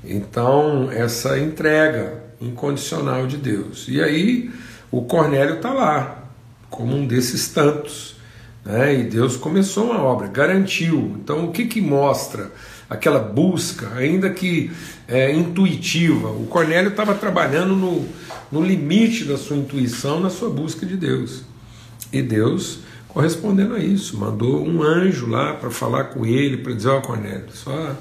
Então, 0.01 0.89
essa 0.89 1.38
entrega 1.39 2.24
incondicional 2.39 3.27
de 3.27 3.36
Deus. 3.36 3.86
E 3.89 4.01
aí, 4.01 4.50
o 4.89 5.01
Cornélio 5.01 5.56
está 5.56 5.74
lá, 5.74 6.24
como 6.70 6.96
um 6.96 7.06
desses 7.06 7.50
tantos. 7.50 8.15
Né? 8.63 8.98
E 8.98 9.03
Deus 9.03 9.36
começou 9.36 9.91
uma 9.91 10.01
obra, 10.01 10.27
garantiu. 10.29 11.18
Então, 11.22 11.44
o 11.44 11.51
que, 11.51 11.65
que 11.65 11.82
mostra 11.82 12.50
aquela 12.89 13.19
busca, 13.19 13.93
ainda 13.96 14.29
que 14.29 14.72
é, 15.08 15.31
intuitiva. 15.31 16.29
O 16.29 16.48
Cornélio 16.48 16.89
estava 16.89 17.13
trabalhando 17.13 17.75
no, 17.75 18.05
no 18.51 18.63
limite 18.63 19.25
da 19.25 19.38
sua 19.38 19.58
intuição, 19.58 20.19
na 20.19 20.29
sua 20.29 20.50
busca 20.50 20.86
de 20.86 20.98
Deus. 20.98 21.43
E 22.12 22.22
Deus, 22.22 22.79
correspondendo 23.08 23.75
a 23.75 23.79
isso, 23.79 24.17
mandou 24.17 24.65
um 24.65 24.81
anjo 24.81 25.27
lá 25.27 25.53
para 25.53 25.69
falar 25.69 26.05
com 26.05 26.25
ele, 26.25 26.58
para 26.58 26.74
dizer: 26.74 26.89
Ó, 26.89 26.98
oh, 26.98 27.01
Cornélio, 27.01 27.46
sua, 27.53 27.98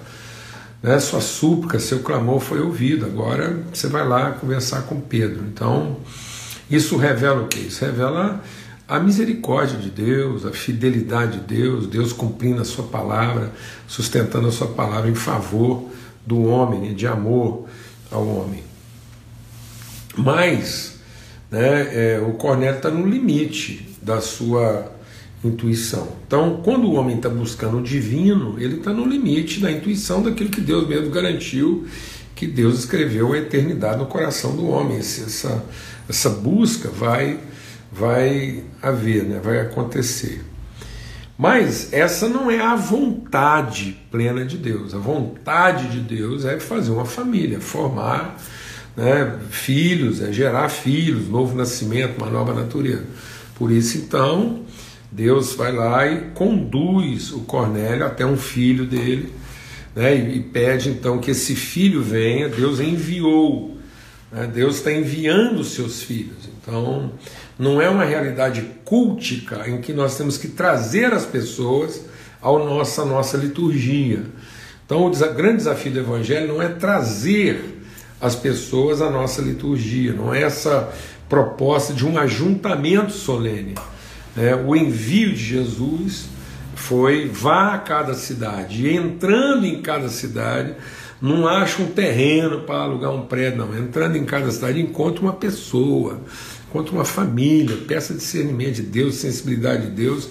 né, 0.82 0.98
sua 0.98 1.20
súplica, 1.20 1.78
seu 1.78 1.98
clamor 1.98 2.40
foi 2.40 2.60
ouvido, 2.60 3.04
agora 3.04 3.62
você 3.72 3.88
vai 3.88 4.06
lá 4.08 4.32
conversar 4.32 4.82
com 4.82 4.98
Pedro. 5.00 5.44
Então, 5.52 5.98
isso 6.70 6.96
revela 6.96 7.42
o 7.42 7.48
que? 7.48 7.60
Isso 7.60 7.84
revela 7.84 8.42
a 8.88 8.98
misericórdia 8.98 9.76
de 9.76 9.90
Deus, 9.90 10.46
a 10.46 10.50
fidelidade 10.50 11.40
de 11.40 11.44
Deus, 11.44 11.86
Deus 11.86 12.10
cumprindo 12.10 12.62
a 12.62 12.64
sua 12.64 12.84
palavra, 12.84 13.52
sustentando 13.86 14.48
a 14.48 14.52
sua 14.52 14.68
palavra 14.68 15.10
em 15.10 15.14
favor 15.14 15.90
do 16.26 16.44
homem, 16.44 16.94
de 16.94 17.06
amor 17.06 17.66
ao 18.10 18.26
homem. 18.26 18.64
Mas 20.16 21.00
né, 21.50 22.14
é, 22.14 22.20
o 22.20 22.32
Cornélio 22.32 22.76
está 22.76 22.90
no 22.90 23.06
limite 23.06 23.94
da 24.00 24.22
sua 24.22 24.90
intuição. 25.44 26.08
Então, 26.26 26.62
quando 26.64 26.86
o 26.86 26.94
homem 26.94 27.16
está 27.16 27.28
buscando 27.28 27.78
o 27.78 27.82
divino, 27.82 28.56
ele 28.58 28.78
está 28.78 28.92
no 28.92 29.06
limite 29.06 29.60
da 29.60 29.70
intuição 29.70 30.22
daquilo 30.22 30.48
que 30.48 30.62
Deus 30.62 30.88
mesmo 30.88 31.10
garantiu, 31.10 31.86
que 32.34 32.46
Deus 32.46 32.78
escreveu 32.78 33.34
a 33.34 33.38
eternidade 33.38 33.98
no 33.98 34.06
coração 34.06 34.56
do 34.56 34.66
homem. 34.66 34.96
Essa, 34.96 35.62
essa 36.08 36.30
busca 36.30 36.88
vai 36.88 37.38
vai 37.90 38.64
haver, 38.82 39.24
né? 39.24 39.40
vai 39.42 39.60
acontecer. 39.60 40.44
Mas 41.36 41.92
essa 41.92 42.28
não 42.28 42.50
é 42.50 42.60
a 42.60 42.74
vontade 42.74 43.96
plena 44.10 44.44
de 44.44 44.56
Deus. 44.56 44.92
A 44.92 44.98
vontade 44.98 45.88
de 45.88 46.00
Deus 46.00 46.44
é 46.44 46.58
fazer 46.58 46.90
uma 46.90 47.04
família, 47.04 47.60
formar 47.60 48.36
né, 48.98 49.38
filhos, 49.48 50.20
é 50.20 50.32
gerar 50.32 50.68
filhos, 50.68 51.28
novo 51.28 51.56
nascimento, 51.56 52.18
uma 52.18 52.28
nova 52.28 52.52
natureza. 52.52 53.04
Por 53.54 53.70
isso, 53.70 53.96
então, 53.96 54.64
Deus 55.12 55.54
vai 55.54 55.70
lá 55.70 56.04
e 56.08 56.32
conduz 56.34 57.30
o 57.30 57.40
Cornélio 57.40 58.04
até 58.04 58.26
um 58.26 58.36
filho 58.36 58.84
dele, 58.84 59.32
né, 59.94 60.16
e, 60.16 60.40
pede 60.40 60.88
então 60.88 61.18
que 61.18 61.30
esse 61.30 61.54
filho 61.54 62.02
venha. 62.02 62.48
Deus 62.48 62.80
enviou, 62.80 63.78
né, 64.32 64.50
Deus 64.52 64.78
está 64.78 64.92
enviando 64.92 65.60
os 65.60 65.68
seus 65.68 66.02
filhos. 66.02 66.48
Então, 66.60 67.12
não 67.58 67.82
é 67.82 67.88
uma 67.88 68.04
realidade 68.04 68.62
cultica 68.84 69.68
em 69.68 69.80
que 69.80 69.92
nós 69.92 70.16
temos 70.16 70.38
que 70.38 70.48
trazer 70.48 71.12
as 71.12 71.24
pessoas 71.24 72.04
à 72.40 72.46
nossa, 72.46 73.04
nossa 73.04 73.36
liturgia. 73.36 74.22
Então, 74.86 75.04
o 75.06 75.10
grande 75.34 75.58
desafio 75.58 75.92
do 75.92 75.98
Evangelho 75.98 76.48
não 76.48 76.62
é 76.62 76.68
trazer 76.68 77.82
as 78.20 78.34
pessoas 78.34 79.02
à 79.02 79.10
nossa 79.10 79.42
liturgia, 79.42 80.12
não 80.12 80.32
é 80.32 80.42
essa 80.42 80.92
proposta 81.28 81.92
de 81.92 82.06
um 82.06 82.18
ajuntamento 82.18 83.12
solene. 83.12 83.74
Né? 84.34 84.54
O 84.54 84.74
envio 84.74 85.32
de 85.32 85.44
Jesus 85.44 86.28
foi 86.74 87.28
vá 87.28 87.74
a 87.74 87.78
cada 87.78 88.14
cidade, 88.14 88.86
e 88.86 88.96
entrando 88.96 89.66
em 89.66 89.82
cada 89.82 90.08
cidade, 90.08 90.74
não 91.20 91.46
acha 91.46 91.82
um 91.82 91.86
terreno 91.86 92.60
para 92.60 92.76
alugar 92.76 93.12
um 93.12 93.26
prédio, 93.26 93.58
não. 93.58 93.76
Entrando 93.76 94.16
em 94.16 94.24
cada 94.24 94.50
cidade, 94.50 94.80
encontra 94.80 95.20
uma 95.20 95.32
pessoa, 95.32 96.20
contra 96.70 96.94
uma 96.94 97.04
família, 97.04 97.76
peça 97.86 98.14
discernimento 98.14 98.76
de 98.76 98.82
Deus, 98.82 99.16
sensibilidade 99.16 99.86
de 99.86 99.92
Deus, 99.92 100.28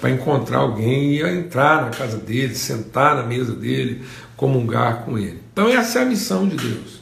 para 0.00 0.10
encontrar 0.10 0.58
alguém 0.58 1.16
e 1.16 1.22
entrar 1.22 1.82
na 1.82 1.90
casa 1.90 2.18
dele, 2.18 2.54
sentar 2.54 3.16
na 3.16 3.22
mesa 3.22 3.52
dele, 3.54 4.02
comungar 4.36 5.04
com 5.04 5.18
ele. 5.18 5.40
Então, 5.52 5.68
essa 5.68 6.00
é 6.00 6.02
a 6.02 6.06
missão 6.06 6.46
de 6.46 6.56
Deus. 6.56 7.00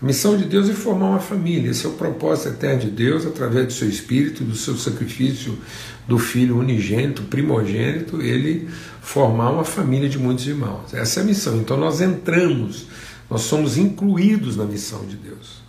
A 0.00 0.06
missão 0.06 0.36
de 0.36 0.44
Deus 0.44 0.70
é 0.70 0.74
formar 0.74 1.06
uma 1.06 1.18
família, 1.18 1.72
esse 1.72 1.84
é 1.84 1.88
o 1.88 1.94
propósito 1.94 2.50
eterno 2.50 2.82
de 2.82 2.90
Deus, 2.90 3.26
através 3.26 3.66
do 3.66 3.72
seu 3.72 3.88
espírito, 3.88 4.44
do 4.44 4.54
seu 4.54 4.76
sacrifício 4.76 5.58
do 6.06 6.18
filho 6.18 6.56
unigênito, 6.56 7.22
primogênito, 7.22 8.22
ele 8.22 8.68
formar 9.02 9.50
uma 9.50 9.64
família 9.64 10.08
de 10.08 10.16
muitos 10.16 10.46
irmãos. 10.46 10.94
Essa 10.94 11.20
é 11.20 11.22
a 11.24 11.26
missão. 11.26 11.56
Então, 11.56 11.76
nós 11.76 12.00
entramos, 12.00 12.86
nós 13.28 13.42
somos 13.42 13.76
incluídos 13.76 14.56
na 14.56 14.64
missão 14.64 15.04
de 15.04 15.16
Deus. 15.16 15.67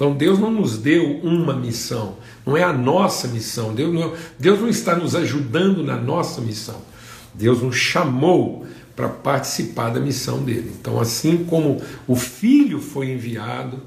Então 0.00 0.14
Deus 0.14 0.38
não 0.38 0.50
nos 0.50 0.78
deu 0.78 1.20
uma 1.22 1.54
missão, 1.54 2.16
não 2.46 2.56
é 2.56 2.62
a 2.62 2.72
nossa 2.72 3.28
missão. 3.28 3.74
Deus 3.74 3.92
não, 3.92 4.14
Deus 4.38 4.58
não 4.58 4.66
está 4.70 4.96
nos 4.96 5.14
ajudando 5.14 5.84
na 5.84 5.94
nossa 5.94 6.40
missão. 6.40 6.80
Deus 7.34 7.60
nos 7.60 7.76
chamou 7.76 8.64
para 8.96 9.10
participar 9.10 9.90
da 9.90 10.00
missão 10.00 10.42
dele. 10.42 10.72
Então, 10.80 10.98
assim 10.98 11.44
como 11.44 11.82
o 12.06 12.16
Filho 12.16 12.80
foi 12.80 13.10
enviado, 13.10 13.78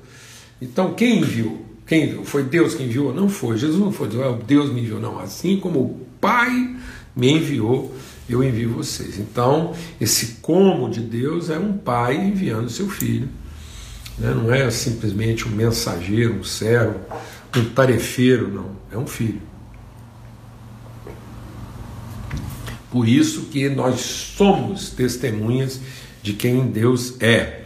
então 0.61 0.93
quem 0.93 1.21
enviou? 1.21 1.65
Quem 1.87 2.03
enviou? 2.03 2.23
Foi 2.23 2.43
Deus 2.43 2.75
que 2.75 2.83
enviou? 2.83 3.11
Não 3.11 3.27
foi. 3.27 3.57
Jesus 3.57 3.79
não 3.79 3.91
foi. 3.91 4.07
Deus 4.45 4.71
me 4.71 4.81
enviou, 4.81 4.99
não. 4.99 5.17
Assim 5.17 5.57
como 5.57 5.79
o 5.79 5.99
Pai 6.21 6.75
me 7.15 7.31
enviou, 7.31 7.91
eu 8.29 8.43
envio 8.43 8.69
vocês. 8.69 9.17
Então, 9.17 9.73
esse 9.99 10.37
como 10.43 10.91
de 10.91 10.99
Deus 10.99 11.49
é 11.49 11.57
um 11.57 11.73
pai 11.73 12.15
enviando 12.17 12.69
seu 12.69 12.87
filho 12.87 13.27
né? 14.17 14.33
Não 14.33 14.53
é 14.53 14.69
simplesmente 14.69 15.47
um 15.47 15.51
mensageiro, 15.51 16.35
um 16.35 16.43
servo, 16.43 16.99
um 17.55 17.65
tarefeiro, 17.69 18.47
não. 18.47 18.71
É 18.91 18.97
um 18.97 19.07
filho. 19.07 19.41
Por 22.91 23.07
isso 23.07 23.45
que 23.45 23.69
nós 23.69 24.01
somos 24.01 24.91
testemunhas 24.91 25.79
de 26.21 26.33
quem 26.33 26.67
Deus 26.67 27.15
é. 27.19 27.63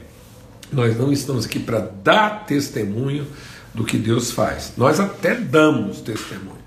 Nós 0.72 0.98
não 0.98 1.12
estamos 1.12 1.46
aqui 1.46 1.60
para 1.60 1.80
dar 1.80 2.46
testemunho 2.46 3.28
do 3.74 3.84
que 3.84 3.98
Deus 3.98 4.32
faz. 4.32 4.74
Nós 4.78 5.00
até 5.00 5.36
damos 5.36 6.00
testemunho. 6.00 6.58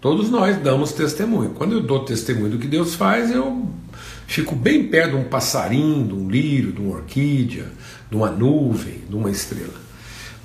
Todos 0.00 0.30
nós 0.30 0.56
damos 0.56 0.92
testemunho. 0.92 1.50
Quando 1.50 1.74
eu 1.74 1.82
dou 1.82 2.04
testemunho 2.04 2.52
do 2.52 2.58
que 2.58 2.66
Deus 2.66 2.94
faz, 2.94 3.30
eu 3.30 3.68
Fico 4.30 4.54
bem 4.54 4.86
perto 4.86 5.10
de 5.10 5.16
um 5.16 5.24
passarinho, 5.24 6.06
de 6.06 6.14
um 6.14 6.30
lírio, 6.30 6.70
de 6.70 6.80
uma 6.80 6.98
orquídea, 6.98 7.66
de 8.08 8.14
uma 8.14 8.30
nuvem, 8.30 9.02
de 9.08 9.16
uma 9.16 9.28
estrela. 9.28 9.74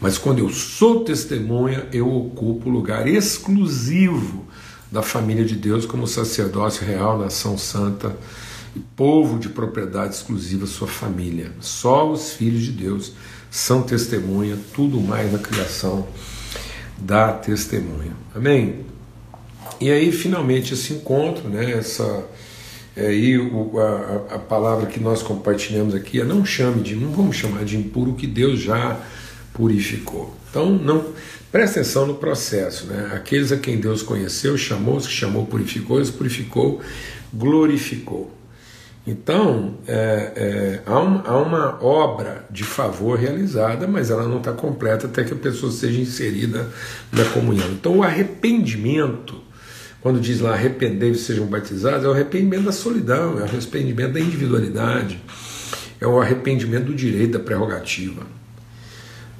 Mas 0.01 0.17
quando 0.17 0.39
eu 0.39 0.49
sou 0.49 1.03
testemunha, 1.03 1.87
eu 1.93 2.11
ocupo 2.11 2.67
o 2.67 2.71
lugar 2.71 3.07
exclusivo 3.07 4.43
da 4.91 5.03
família 5.03 5.45
de 5.45 5.55
Deus 5.55 5.85
como 5.85 6.07
sacerdócio 6.07 6.83
real, 6.83 7.19
nação 7.19 7.59
santa 7.59 8.17
e 8.75 8.79
povo 8.79 9.37
de 9.37 9.49
propriedade 9.49 10.15
exclusiva, 10.15 10.65
sua 10.65 10.87
família. 10.87 11.51
Só 11.59 12.11
os 12.11 12.33
filhos 12.33 12.63
de 12.63 12.71
Deus 12.71 13.13
são 13.51 13.83
testemunha, 13.83 14.57
tudo 14.73 14.99
mais 14.99 15.31
na 15.31 15.37
criação 15.37 16.07
dá 16.97 17.31
testemunha. 17.31 18.13
Amém? 18.33 18.83
E 19.79 19.91
aí, 19.91 20.11
finalmente, 20.11 20.73
esse 20.73 20.93
encontro, 20.93 21.47
né, 21.49 21.69
essa, 21.73 22.25
é, 22.95 23.07
aí 23.07 23.37
o, 23.37 23.79
a, 23.79 24.35
a, 24.35 24.39
palavra 24.39 24.85
que 24.85 24.99
nós 24.99 25.21
compartilhamos 25.21 25.93
aqui 25.93 26.21
é 26.21 26.23
não 26.23 26.45
chame 26.45 26.81
de, 26.81 26.95
não 26.95 27.11
vamos 27.11 27.35
chamar 27.35 27.65
de 27.65 27.75
impuro 27.77 28.13
que 28.13 28.25
Deus 28.25 28.59
já 28.59 28.99
purificou. 29.53 30.33
Então, 30.49 30.71
não 30.71 31.05
presta 31.51 31.81
atenção 31.81 32.05
no 32.05 32.15
processo, 32.15 32.87
né? 32.87 33.11
Aqueles 33.13 33.51
a 33.51 33.57
quem 33.57 33.77
Deus 33.79 34.01
conheceu, 34.01 34.57
chamou, 34.57 34.99
se 35.01 35.09
chamou, 35.09 35.45
purificou, 35.45 35.97
os 35.97 36.09
purificou, 36.09 36.81
glorificou. 37.33 38.31
Então, 39.07 39.75
é, 39.87 40.31
é, 40.35 40.81
há, 40.85 40.99
uma, 40.99 41.21
há, 41.27 41.37
uma, 41.37 41.83
obra 41.83 42.45
de 42.49 42.63
favor 42.63 43.19
realizada, 43.19 43.87
mas 43.87 44.09
ela 44.09 44.27
não 44.27 44.39
está 44.39 44.51
completa 44.51 45.05
até 45.05 45.23
que 45.23 45.33
a 45.33 45.37
pessoa 45.37 45.71
seja 45.71 46.01
inserida 46.01 46.71
na 47.11 47.23
comunhão. 47.25 47.69
Então, 47.71 47.99
o 47.99 48.03
arrependimento, 48.03 49.44
quando 50.05 50.19
diz 50.19 50.39
lá 50.39 50.53
arrepender 50.53 51.13
e 51.13 51.15
sejam 51.15 51.47
batizados, 51.47 52.05
é 52.05 52.07
o 52.07 52.11
arrependimento 52.11 52.65
da 52.65 52.71
solidão, 52.71 53.39
é 53.39 53.41
o 53.41 53.43
arrependimento 53.45 54.13
da 54.13 54.19
individualidade, 54.19 55.19
é 55.99 56.05
o 56.05 56.21
arrependimento 56.21 56.85
do 56.85 56.93
direito, 56.93 57.31
da 57.31 57.39
prerrogativa. 57.39 58.21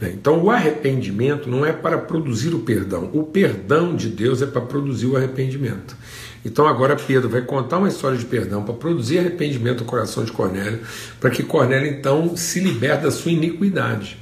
Então, 0.01 0.43
o 0.43 0.50
arrependimento 0.50 1.48
não 1.48 1.63
é 1.63 1.72
para 1.72 2.00
produzir 2.00 2.55
o 2.55 2.62
perdão, 2.62 3.12
o 3.13 3.22
perdão 3.22 3.95
de 3.95 4.10
Deus 4.10 4.41
é 4.41 4.48
para 4.48 4.60
produzir 4.60 5.05
o 5.05 5.15
arrependimento. 5.15 5.95
Então 6.43 6.65
agora 6.65 6.95
Pedro 6.95 7.29
vai 7.29 7.43
contar 7.43 7.77
uma 7.77 7.88
história 7.88 8.17
de 8.17 8.25
perdão 8.25 8.63
para 8.63 8.74
produzir 8.74 9.19
arrependimento 9.19 9.81
no 9.81 9.86
coração 9.86 10.24
de 10.24 10.31
Cornélio, 10.31 10.79
para 11.19 11.29
que 11.29 11.43
Cornélio 11.43 11.91
então 11.91 12.36
se 12.36 12.60
liberte 12.60 13.03
da 13.03 13.12
sua 13.12 13.31
iniquidade. 13.31 14.17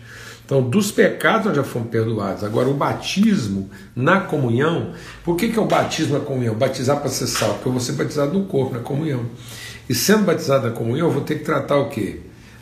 Então, 0.53 0.69
dos 0.69 0.91
pecados 0.91 1.48
nós 1.48 1.55
já 1.55 1.63
fomos 1.63 1.89
perdoados. 1.89 2.43
Agora, 2.43 2.69
o 2.69 2.75
batismo 2.75 3.72
na 3.95 4.19
comunhão, 4.19 4.93
por 5.24 5.36
que, 5.36 5.50
que 5.50 5.57
é 5.57 5.62
o 5.62 5.65
batismo 5.65 6.13
na 6.13 6.24
comunhão? 6.24 6.53
Batizar 6.53 7.00
para 7.00 7.10
ser 7.10 7.25
salvo, 7.25 7.55
porque 7.55 7.69
eu 7.69 7.72
vou 7.72 7.81
ser 7.81 7.93
batizado 7.93 8.38
no 8.38 8.45
corpo, 8.45 8.75
na 8.75 8.79
comunhão. 8.79 9.25
E 9.89 9.95
sendo 9.95 10.25
batizado 10.25 10.67
na 10.67 10.72
comunhão, 10.72 11.07
eu 11.07 11.12
vou 11.12 11.24
ter 11.24 11.39
que 11.39 11.43
tratar 11.43 11.77
o 11.77 11.89
quê? 11.89 12.19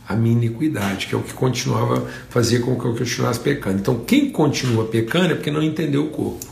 A 0.07 0.15
minha 0.15 0.33
iniquidade, 0.33 1.07
que 1.07 1.13
é 1.13 1.17
o 1.17 1.21
que 1.21 1.33
continuava, 1.33 2.07
fazia 2.29 2.61
com 2.61 2.79
que 2.79 2.85
eu 2.85 2.95
continuasse 2.95 3.41
pecando. 3.41 3.79
Então, 3.79 3.99
quem 4.07 4.31
continua 4.31 4.85
pecando 4.85 5.33
é 5.33 5.35
porque 5.35 5.51
não 5.51 5.61
entendeu 5.61 6.05
o 6.05 6.09
corpo. 6.11 6.45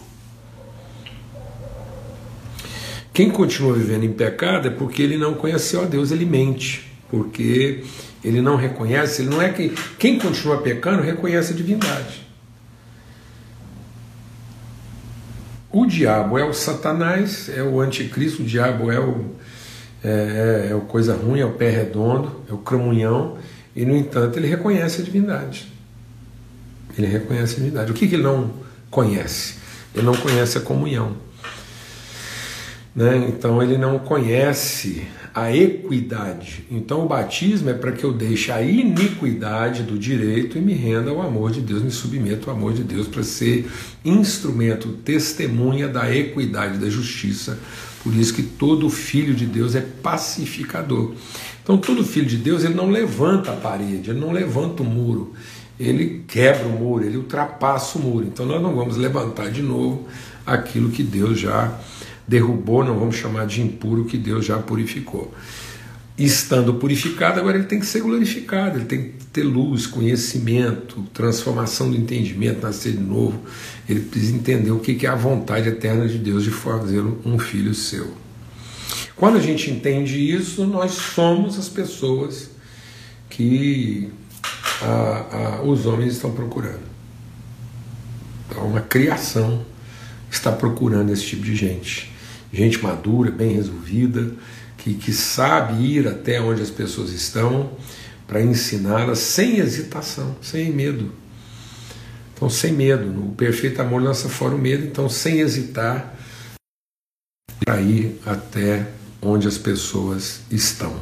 Quem 3.14 3.30
continua 3.30 3.74
vivendo 3.76 4.04
em 4.04 4.12
pecado 4.12 4.68
é 4.68 4.72
porque 4.72 5.02
ele 5.02 5.18
não 5.18 5.36
conheceu 5.36 5.84
a 5.84 5.86
Deus, 5.86 6.12
ele 6.12 6.26
mente, 6.26 6.92
porque 7.10 7.86
ele 8.24 8.42
não 8.42 8.56
reconhece, 8.56 9.22
ele 9.22 9.30
não 9.30 9.42
é 9.42 9.50
que 9.50 9.70
quem 9.98 10.20
continua 10.20 10.62
pecando 10.62 11.02
reconhece 11.02 11.54
a 11.54 11.56
divindade. 11.56 12.28
O 15.72 15.86
diabo 15.86 16.38
é 16.38 16.44
o 16.44 16.52
Satanás, 16.52 17.48
é 17.50 17.62
o 17.62 17.80
anticristo, 17.80 18.42
o 18.42 18.46
diabo 18.46 18.92
é 18.92 19.00
o, 19.00 19.36
é, 20.04 20.66
é, 20.68 20.72
é 20.72 20.76
o 20.76 20.82
coisa 20.82 21.16
ruim, 21.16 21.40
é 21.40 21.46
o 21.46 21.54
pé 21.54 21.70
redondo, 21.70 22.42
é 22.50 22.54
o 22.54 22.58
cramunhão, 22.58 23.38
e 23.76 23.86
no 23.86 23.96
entanto 23.96 24.38
ele 24.38 24.48
reconhece 24.48 25.02
a 25.02 25.06
divindade. 25.06 25.72
Ele 26.98 27.08
reconhece 27.08 27.54
a 27.54 27.60
divindade. 27.60 27.92
O 27.92 27.94
que, 27.94 28.08
que 28.08 28.16
ele 28.16 28.24
não 28.24 28.52
conhece? 28.90 29.56
Ele 29.94 30.06
não 30.06 30.16
conhece 30.16 30.58
a 30.58 30.62
comunhão. 30.62 31.16
Né? 32.96 33.28
Então 33.30 33.62
ele 33.62 33.78
não 33.78 34.00
conhece 34.00 35.04
a 35.34 35.56
equidade. 35.56 36.66
Então 36.70 37.06
o 37.06 37.08
batismo 37.08 37.70
é 37.70 37.74
para 37.74 37.92
que 37.92 38.04
eu 38.04 38.12
deixe 38.12 38.52
a 38.52 38.62
iniquidade 38.62 39.84
do 39.84 39.98
direito 39.98 40.58
e 40.58 40.62
me 40.62 40.74
renda 40.74 41.12
ao 41.12 41.22
amor 41.22 41.52
de 41.52 41.62
Deus, 41.62 41.84
me 41.84 41.92
submeto 41.92 42.50
ao 42.50 42.56
amor 42.56 42.74
de 42.74 42.84
Deus 42.84 43.08
para 43.08 43.24
ser 43.24 43.70
instrumento, 44.04 44.90
testemunha 44.90 45.88
da 45.88 46.14
equidade, 46.14 46.78
da 46.78 46.90
justiça. 46.90 47.60
Por 48.04 48.14
isso 48.16 48.34
que 48.34 48.44
todo 48.44 48.90
filho 48.90 49.34
de 49.34 49.46
Deus 49.46 49.76
é 49.76 49.82
pacificador. 49.82 51.14
Então 51.62 51.78
todo 51.78 52.04
filho 52.04 52.26
de 52.26 52.38
Deus 52.38 52.64
ele 52.64 52.74
não 52.74 52.90
levanta 52.90 53.52
a 53.52 53.56
parede, 53.56 54.10
ele 54.10 54.20
não 54.20 54.32
levanta 54.32 54.82
o 54.82 54.86
muro, 54.86 55.34
ele 55.80 56.24
quebra 56.28 56.68
o 56.68 56.72
muro, 56.72 57.06
ele 57.06 57.18
ultrapassa 57.18 58.00
o 58.00 58.02
muro. 58.02 58.26
Então 58.26 58.46
nós 58.46 58.62
não 58.62 58.76
vamos 58.76 58.98
levantar 58.98 59.52
de 59.52 59.62
novo 59.62 60.08
aquilo 60.46 60.90
que 60.90 61.04
Deus 61.04 61.40
já 61.40 61.78
derrubou, 62.30 62.86
não 62.86 62.98
vamos 62.98 63.16
chamar 63.16 63.48
de 63.48 63.60
impuro, 63.60 64.06
que 64.06 64.16
Deus 64.18 64.46
já 64.46 64.60
purificou. 64.60 65.34
Estando 66.16 66.76
purificado, 66.76 67.40
agora 67.40 67.58
ele 67.58 67.66
tem 67.66 67.80
que 67.80 67.86
ser 67.86 68.02
glorificado, 68.02 68.78
ele 68.78 68.86
tem 68.86 69.04
que 69.04 69.26
ter 69.34 69.42
luz, 69.42 69.88
conhecimento, 69.88 71.02
transformação 71.14 71.90
do 71.90 71.98
entendimento, 71.98 72.62
nascer 72.62 72.92
de 72.92 73.00
novo. 73.00 73.40
Ele 73.88 74.02
precisa 74.02 74.36
entender 74.36 74.70
o 74.70 74.80
que 74.80 75.06
é 75.06 75.10
a 75.10 75.16
vontade 75.16 75.70
eterna 75.70 76.08
de 76.08 76.20
Deus 76.20 76.44
de 76.44 76.52
fazer 76.52 77.04
um 77.26 77.40
filho 77.40 77.74
seu. 77.74 78.14
Quando 79.16 79.38
a 79.38 79.42
gente 79.42 79.72
entende 79.72 80.18
isso, 80.18 80.68
nós 80.68 80.92
somos 80.92 81.58
as 81.58 81.68
pessoas 81.68 82.52
que 83.30 84.10
a, 84.82 85.58
a, 85.58 85.62
os 85.64 85.86
homens 85.86 86.14
estão 86.14 86.32
procurando. 86.32 86.90
Então, 88.50 88.68
uma 88.68 88.82
criação 88.82 89.66
está 90.30 90.52
procurando 90.52 91.12
esse 91.12 91.26
tipo 91.26 91.44
de 91.44 91.56
gente 91.56 92.19
gente 92.52 92.82
madura, 92.82 93.32
bem 93.32 93.54
resolvida, 93.54 94.32
que, 94.78 94.94
que 94.94 95.12
sabe 95.12 95.84
ir 95.84 96.08
até 96.08 96.42
onde 96.42 96.62
as 96.62 96.70
pessoas 96.70 97.12
estão 97.12 97.72
para 98.28 98.42
ensiná-las 98.42 99.20
sem 99.20 99.58
hesitação, 99.58 100.36
sem 100.42 100.72
medo. 100.72 101.12
Então, 102.34 102.50
sem 102.50 102.72
medo, 102.72 103.10
o 103.28 103.36
perfeito 103.36 103.82
amor 103.82 104.02
lança 104.02 104.30
fora 104.30 104.56
o 104.56 104.58
medo, 104.58 104.86
então, 104.86 105.10
sem 105.10 105.40
hesitar, 105.40 106.16
para 107.66 107.82
ir 107.82 108.20
até 108.26 108.88
onde 109.22 109.48
as 109.48 109.58
pessoas 109.58 110.42
estão. 110.50 110.96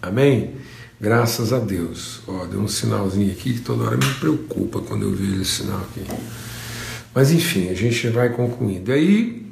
Amém? 0.00 0.54
Graças 1.00 1.52
a 1.52 1.58
Deus. 1.58 2.20
Ó, 2.26 2.44
deu 2.46 2.60
um 2.60 2.68
sinalzinho 2.68 3.32
aqui 3.32 3.54
que 3.54 3.60
toda 3.60 3.84
hora 3.84 3.96
me 3.96 4.14
preocupa 4.14 4.80
quando 4.80 5.02
eu 5.02 5.14
vejo 5.14 5.42
esse 5.42 5.62
sinal 5.62 5.80
aqui. 5.80 6.04
Mas 7.14 7.32
enfim, 7.32 7.68
a 7.68 7.74
gente 7.74 8.08
vai 8.08 8.30
concluindo. 8.30 8.90
E 8.90 8.94
aí, 8.94 9.47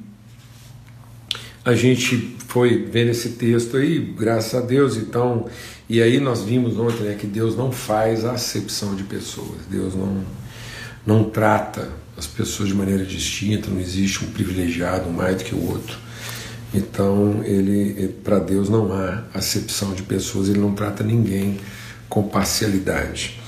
a 1.67 1.75
gente 1.75 2.37
foi 2.47 2.85
vendo 2.85 3.11
esse 3.11 3.31
texto 3.31 3.77
aí, 3.77 3.99
graças 3.99 4.55
a 4.55 4.65
Deus, 4.65 4.97
então, 4.97 5.47
e 5.89 6.01
aí 6.01 6.21
nós 6.21 6.45
vimos 6.45 6.79
ontem 6.79 7.03
né, 7.03 7.17
que 7.19 7.27
Deus 7.27 7.57
não 7.57 7.73
faz 7.73 8.25
a 8.25 8.35
acepção 8.35 8.95
de 8.95 9.03
pessoas, 9.03 9.63
Deus 9.69 9.93
não, 9.97 10.25
não 11.05 11.25
trata 11.25 11.89
as 12.17 12.25
pessoas 12.25 12.69
de 12.69 12.75
maneira 12.75 13.05
distinta, 13.05 13.69
não 13.69 13.81
existe 13.81 14.25
um 14.25 14.29
privilegiado 14.29 15.11
mais 15.11 15.39
do 15.39 15.45
que 15.45 15.57
o 15.57 15.69
outro. 15.69 15.99
Então, 16.73 17.43
ele, 17.43 18.15
para 18.23 18.39
Deus 18.39 18.69
não 18.69 18.93
há 18.93 19.25
acepção 19.35 19.93
de 19.93 20.05
pessoas, 20.05 20.49
ele 20.49 20.61
não 20.61 20.73
trata 20.73 21.03
ninguém 21.03 21.59
com 22.09 22.23
parcialidade. 22.23 23.41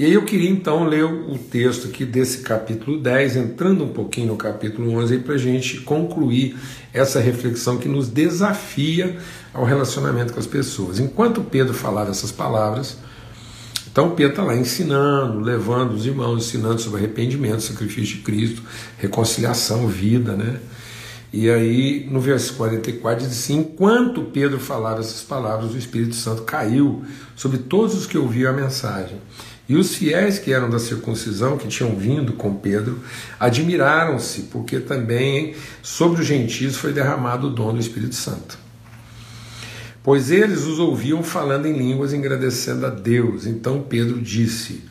E 0.00 0.04
aí 0.06 0.14
eu 0.14 0.24
queria 0.24 0.48
então 0.48 0.84
ler 0.84 1.04
o 1.04 1.36
texto 1.36 1.88
aqui 1.88 2.06
desse 2.06 2.38
capítulo 2.38 2.98
10, 2.98 3.36
entrando 3.36 3.84
um 3.84 3.88
pouquinho 3.88 4.28
no 4.28 4.36
capítulo 4.36 4.90
11, 4.96 5.18
para 5.18 5.34
a 5.34 5.36
gente 5.36 5.82
concluir 5.82 6.56
essa 6.90 7.20
reflexão 7.20 7.76
que 7.76 7.86
nos 7.86 8.08
desafia 8.08 9.18
ao 9.52 9.62
relacionamento 9.62 10.32
com 10.32 10.40
as 10.40 10.46
pessoas. 10.46 10.98
Enquanto 10.98 11.42
Pedro 11.42 11.74
falava 11.74 12.10
essas 12.12 12.32
palavras, 12.32 12.96
então 13.92 14.12
Pedro 14.12 14.32
está 14.32 14.42
lá 14.42 14.56
ensinando, 14.56 15.38
levando 15.40 15.92
os 15.92 16.06
irmãos, 16.06 16.46
ensinando 16.46 16.80
sobre 16.80 17.00
arrependimento, 17.00 17.60
sacrifício 17.60 18.16
de 18.16 18.22
Cristo, 18.22 18.62
reconciliação, 18.96 19.86
vida, 19.86 20.32
né? 20.32 20.60
E 21.30 21.50
aí, 21.50 22.08
no 22.10 22.20
verso 22.20 22.54
44, 22.54 23.26
diz 23.26 23.38
assim: 23.38 23.58
Enquanto 23.58 24.22
Pedro 24.22 24.58
falava 24.58 25.00
essas 25.00 25.22
palavras, 25.22 25.74
o 25.74 25.76
Espírito 25.76 26.14
Santo 26.14 26.42
caiu 26.42 27.04
sobre 27.36 27.58
todos 27.58 27.94
os 27.94 28.06
que 28.06 28.16
ouviam 28.16 28.50
a 28.50 28.56
mensagem. 28.56 29.18
E 29.70 29.76
os 29.76 29.94
fiéis 29.94 30.36
que 30.36 30.52
eram 30.52 30.68
da 30.68 30.80
circuncisão, 30.80 31.56
que 31.56 31.68
tinham 31.68 31.94
vindo 31.94 32.32
com 32.32 32.56
Pedro, 32.56 32.98
admiraram-se, 33.38 34.48
porque 34.50 34.80
também 34.80 35.54
sobre 35.80 36.22
os 36.22 36.26
gentios 36.26 36.74
foi 36.74 36.92
derramado 36.92 37.46
o 37.46 37.50
dom 37.50 37.74
do 37.74 37.78
Espírito 37.78 38.16
Santo. 38.16 38.58
Pois 40.02 40.28
eles 40.28 40.64
os 40.64 40.80
ouviam 40.80 41.22
falando 41.22 41.66
em 41.66 41.78
línguas, 41.78 42.12
agradecendo 42.12 42.84
a 42.84 42.90
Deus. 42.90 43.46
Então 43.46 43.80
Pedro 43.80 44.20
disse: 44.20 44.82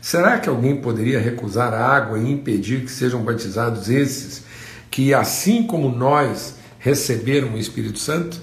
Será 0.00 0.38
que 0.38 0.48
alguém 0.48 0.76
poderia 0.76 1.18
recusar 1.18 1.74
a 1.74 1.84
água 1.84 2.16
e 2.16 2.30
impedir 2.30 2.82
que 2.82 2.92
sejam 2.92 3.24
batizados 3.24 3.90
esses, 3.90 4.44
que 4.88 5.12
assim 5.12 5.64
como 5.64 5.90
nós 5.90 6.54
receberam 6.78 7.54
o 7.54 7.58
Espírito 7.58 7.98
Santo? 7.98 8.40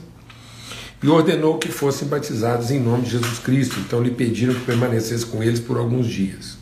E 1.06 1.08
ordenou 1.08 1.60
que 1.60 1.72
fossem 1.72 2.08
batizados 2.08 2.72
em 2.72 2.80
nome 2.80 3.04
de 3.04 3.12
Jesus 3.12 3.38
Cristo. 3.38 3.80
Então 3.80 4.02
lhe 4.02 4.10
pediram 4.10 4.56
que 4.56 4.62
permanecesse 4.62 5.24
com 5.24 5.44
eles 5.44 5.60
por 5.60 5.78
alguns 5.78 6.08
dias. 6.08 6.58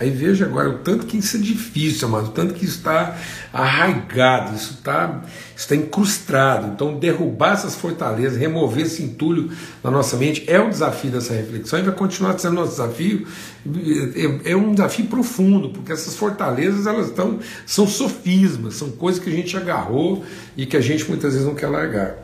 Aí 0.00 0.08
veja 0.08 0.46
agora 0.46 0.70
o 0.70 0.78
tanto 0.78 1.04
que 1.04 1.18
isso 1.18 1.36
é 1.36 1.40
difícil, 1.40 2.08
amado, 2.08 2.28
o 2.28 2.30
tanto 2.30 2.54
que 2.54 2.64
está 2.64 3.16
arraigado, 3.52 4.56
isso 4.56 4.78
está, 4.78 5.22
está 5.54 5.76
incrustado. 5.76 6.72
Então, 6.74 6.98
derrubar 6.98 7.52
essas 7.52 7.76
fortalezas, 7.76 8.38
remover 8.38 8.86
esse 8.86 9.02
entulho 9.02 9.50
na 9.84 9.90
nossa 9.90 10.16
mente 10.16 10.42
é 10.48 10.58
o 10.58 10.70
desafio 10.70 11.10
dessa 11.10 11.34
reflexão 11.34 11.78
e 11.78 11.82
vai 11.82 11.94
continuar 11.94 12.36
sendo 12.38 12.54
nosso 12.54 12.70
desafio. 12.70 13.26
É, 14.44 14.52
é 14.52 14.56
um 14.56 14.72
desafio 14.72 15.04
profundo, 15.04 15.68
porque 15.68 15.92
essas 15.92 16.16
fortalezas 16.16 16.86
elas 16.86 17.08
estão, 17.08 17.38
são 17.66 17.86
sofismas, 17.86 18.74
são 18.74 18.90
coisas 18.90 19.22
que 19.22 19.28
a 19.28 19.32
gente 19.32 19.54
agarrou 19.54 20.24
e 20.56 20.64
que 20.64 20.78
a 20.78 20.80
gente 20.80 21.06
muitas 21.08 21.34
vezes 21.34 21.46
não 21.46 21.54
quer 21.54 21.68
largar. 21.68 22.16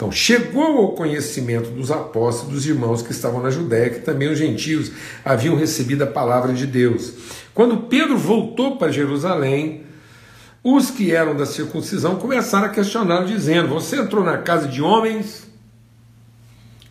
Então, 0.00 0.10
chegou 0.10 0.78
ao 0.78 0.92
conhecimento 0.92 1.68
dos 1.72 1.90
apóstolos, 1.90 2.54
dos 2.54 2.66
irmãos 2.66 3.02
que 3.02 3.12
estavam 3.12 3.42
na 3.42 3.50
Judéia, 3.50 3.90
que 3.90 4.00
também 4.00 4.32
os 4.32 4.38
gentios 4.38 4.90
haviam 5.22 5.54
recebido 5.56 6.00
a 6.00 6.06
palavra 6.06 6.54
de 6.54 6.66
Deus. 6.66 7.12
Quando 7.52 7.82
Pedro 7.82 8.16
voltou 8.16 8.78
para 8.78 8.90
Jerusalém, 8.90 9.82
os 10.64 10.90
que 10.90 11.12
eram 11.12 11.36
da 11.36 11.44
circuncisão 11.44 12.16
começaram 12.16 12.64
a 12.64 12.70
questioná-lo, 12.70 13.26
dizendo: 13.26 13.68
Você 13.68 13.96
entrou 13.96 14.24
na 14.24 14.38
casa 14.38 14.66
de 14.68 14.80
homens 14.80 15.46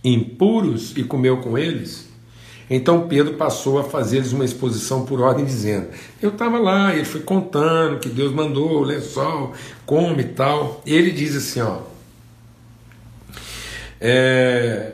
impuros 0.03 0.95
e 0.95 1.03
comeu 1.03 1.37
com 1.37 1.57
eles? 1.57 2.07
Então 2.69 3.07
Pedro 3.07 3.33
passou 3.33 3.79
a 3.79 3.83
fazer-lhes 3.83 4.33
uma 4.33 4.45
exposição 4.45 5.03
por 5.03 5.19
ordem, 5.19 5.45
dizendo: 5.45 5.87
Eu 6.21 6.29
estava 6.29 6.59
lá, 6.59 6.93
ele 6.93 7.05
foi 7.05 7.21
contando 7.21 7.97
que 7.97 8.07
Deus 8.07 8.31
mandou 8.31 8.69
o 8.69 8.83
lençol, 8.83 9.53
come 9.83 10.21
e 10.21 10.27
tal. 10.27 10.83
Ele 10.85 11.09
diz 11.09 11.35
assim: 11.35 11.61
Ó 11.61 11.88
é, 13.99 14.93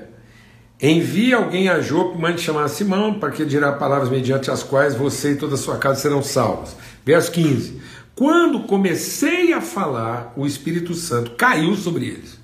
Envie 0.82 1.34
alguém 1.34 1.70
a 1.70 1.80
Jope, 1.80 2.18
mande 2.18 2.42
chamar 2.42 2.68
Simão, 2.68 3.14
para 3.14 3.32
que 3.32 3.46
dirá 3.46 3.72
palavras 3.72 4.10
mediante 4.10 4.52
as 4.52 4.62
quais 4.62 4.94
você 4.94 5.32
e 5.32 5.36
toda 5.36 5.56
a 5.56 5.58
sua 5.58 5.78
casa 5.78 6.02
serão 6.02 6.22
salvos. 6.22 6.76
Verso 7.06 7.32
15: 7.32 7.82
Quando 8.14 8.64
comecei 8.64 9.54
a 9.54 9.62
falar, 9.62 10.34
o 10.36 10.46
Espírito 10.46 10.94
Santo 10.94 11.32
caiu 11.32 11.76
sobre 11.76 12.08
eles. 12.08 12.38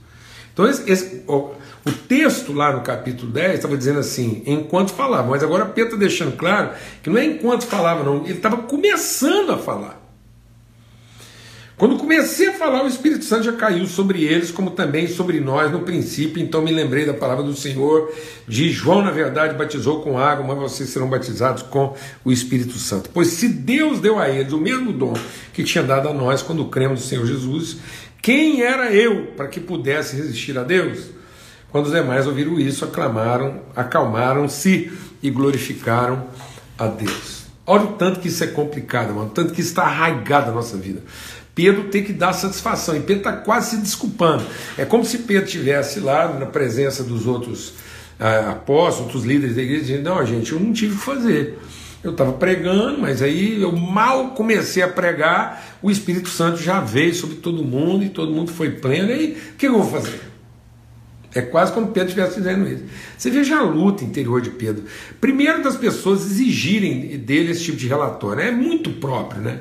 Então, 0.54 0.68
esse, 0.68 0.90
esse, 0.90 1.24
o, 1.28 1.52
o, 1.86 1.92
texto 1.92 2.54
lá 2.54 2.74
no 2.74 2.82
capítulo 2.82 3.32
10 3.32 3.56
estava 3.56 3.78
dizendo 3.78 4.00
assim, 4.00 4.44
enquanto 4.46 4.92
falava, 4.92 5.30
mas 5.30 5.44
agora 5.44 5.66
Pedro 5.66 5.96
está 5.96 5.98
deixando 5.98 6.36
claro 6.38 6.72
que 7.04 7.10
não 7.10 7.18
é 7.18 7.26
enquanto 7.26 7.66
falava, 7.66 8.04
não, 8.04 8.24
ele 8.24 8.34
estava 8.34 8.58
começando 8.58 9.52
a 9.52 9.58
falar. 9.58 10.01
Quando 11.82 11.98
comecei 11.98 12.50
a 12.50 12.54
falar, 12.54 12.84
o 12.84 12.88
Espírito 12.88 13.26
Santo 13.26 13.46
já 13.46 13.54
caiu 13.54 13.88
sobre 13.88 14.24
eles, 14.24 14.52
como 14.52 14.70
também 14.70 15.08
sobre 15.08 15.40
nós 15.40 15.72
no 15.72 15.80
princípio. 15.80 16.40
Então 16.40 16.62
me 16.62 16.72
lembrei 16.72 17.08
da 17.08 17.14
palavra 17.16 17.44
do 17.44 17.56
Senhor, 17.56 18.14
de 18.48 18.70
João, 18.70 19.02
na 19.02 19.10
verdade, 19.10 19.58
batizou 19.58 20.04
com 20.04 20.16
água, 20.16 20.46
mas 20.46 20.60
vocês 20.60 20.90
serão 20.90 21.10
batizados 21.10 21.64
com 21.64 21.96
o 22.24 22.32
Espírito 22.32 22.78
Santo. 22.78 23.10
Pois 23.12 23.30
se 23.30 23.48
Deus 23.48 24.00
deu 24.00 24.20
a 24.20 24.30
eles 24.30 24.54
o 24.54 24.60
mesmo 24.60 24.94
dom 24.94 25.16
que 25.54 25.64
tinha 25.64 25.84
dado 25.84 26.08
a 26.08 26.14
nós 26.14 26.44
quando 26.44 26.66
cremos 26.66 27.00
no 27.00 27.06
Senhor 27.08 27.26
Jesus, 27.26 27.78
quem 28.22 28.62
era 28.62 28.94
eu 28.94 29.32
para 29.36 29.48
que 29.48 29.60
pudesse 29.60 30.16
resistir 30.16 30.56
a 30.60 30.64
Deus? 30.64 31.06
Quando 31.72 31.88
os 31.88 31.92
demais 31.92 32.28
ouviram 32.28 32.60
isso, 32.60 32.86
aclamaram, 32.86 33.60
acalmaram-se 33.76 34.92
e 35.20 35.32
glorificaram 35.32 36.28
a 36.78 36.86
Deus. 36.86 37.41
Olha 37.66 37.84
o 37.84 37.94
tanto 37.94 38.20
que 38.20 38.28
isso 38.28 38.44
é 38.44 38.48
complicado, 38.48 39.14
mano, 39.14 39.28
o 39.28 39.30
tanto 39.30 39.54
que 39.54 39.62
está 39.62 39.84
arraigado 39.84 40.48
na 40.48 40.54
nossa 40.54 40.78
vida. 40.78 41.02
Pedro 41.54 41.86
tem 41.86 42.04
que 42.04 42.14
dar 42.14 42.34
satisfação. 42.34 42.96
E 42.96 43.00
Pedro 43.00 43.18
está 43.18 43.34
quase 43.34 43.72
se 43.72 43.78
desculpando. 43.78 44.44
É 44.78 44.86
como 44.86 45.04
se 45.06 45.20
Pedro 45.20 45.46
estivesse 45.46 46.00
lá 46.00 46.28
na 46.40 46.46
presença 46.46 47.04
dos 47.04 47.28
outros 47.28 47.74
ah, 48.20 48.52
apóstolos, 48.52 49.08
outros 49.08 49.26
líderes 49.26 49.56
da 49.56 49.62
igreja, 49.62 49.82
dizendo: 49.82 50.10
Não, 50.10 50.26
gente, 50.26 50.52
eu 50.52 50.60
não 50.60 50.74
tive 50.74 50.94
o 50.94 50.98
que 50.98 51.04
fazer. 51.04 51.60
Eu 52.04 52.12
estava 52.12 52.34
pregando, 52.34 53.00
mas 53.00 53.22
aí 53.22 53.62
eu 53.62 53.72
mal 53.72 54.32
comecei 54.32 54.82
a 54.82 54.88
pregar, 54.88 55.78
o 55.84 55.92
Espírito 55.92 56.30
Santo 56.30 56.58
já 56.58 56.80
veio 56.80 57.14
sobre 57.14 57.36
todo 57.36 57.64
mundo 57.64 58.04
e 58.04 58.10
todo 58.10 58.34
mundo 58.34 58.52
foi 58.52 58.72
pleno. 58.72 59.10
E 59.10 59.14
aí, 59.14 59.38
o 59.54 59.56
que 59.56 59.68
eu 59.68 59.74
vou 59.74 59.86
fazer? 59.86 60.31
É 61.34 61.42
quase 61.42 61.72
como 61.72 61.88
Pedro 61.88 62.10
estivesse 62.10 62.38
dizendo 62.38 62.68
isso. 62.68 62.84
Você 63.18 63.30
veja 63.30 63.58
a 63.58 63.64
luta 63.64 64.04
interior 64.04 64.42
de 64.42 64.50
Pedro. 64.50 64.84
Primeiro, 65.20 65.64
das 65.64 65.78
pessoas 65.78 66.26
exigirem 66.26 67.18
dele 67.18 67.52
esse 67.52 67.64
tipo 67.64 67.78
de 67.78 67.88
relatório. 67.88 68.42
É 68.42 68.52
muito 68.52 68.90
próprio, 68.92 69.42
né? 69.42 69.60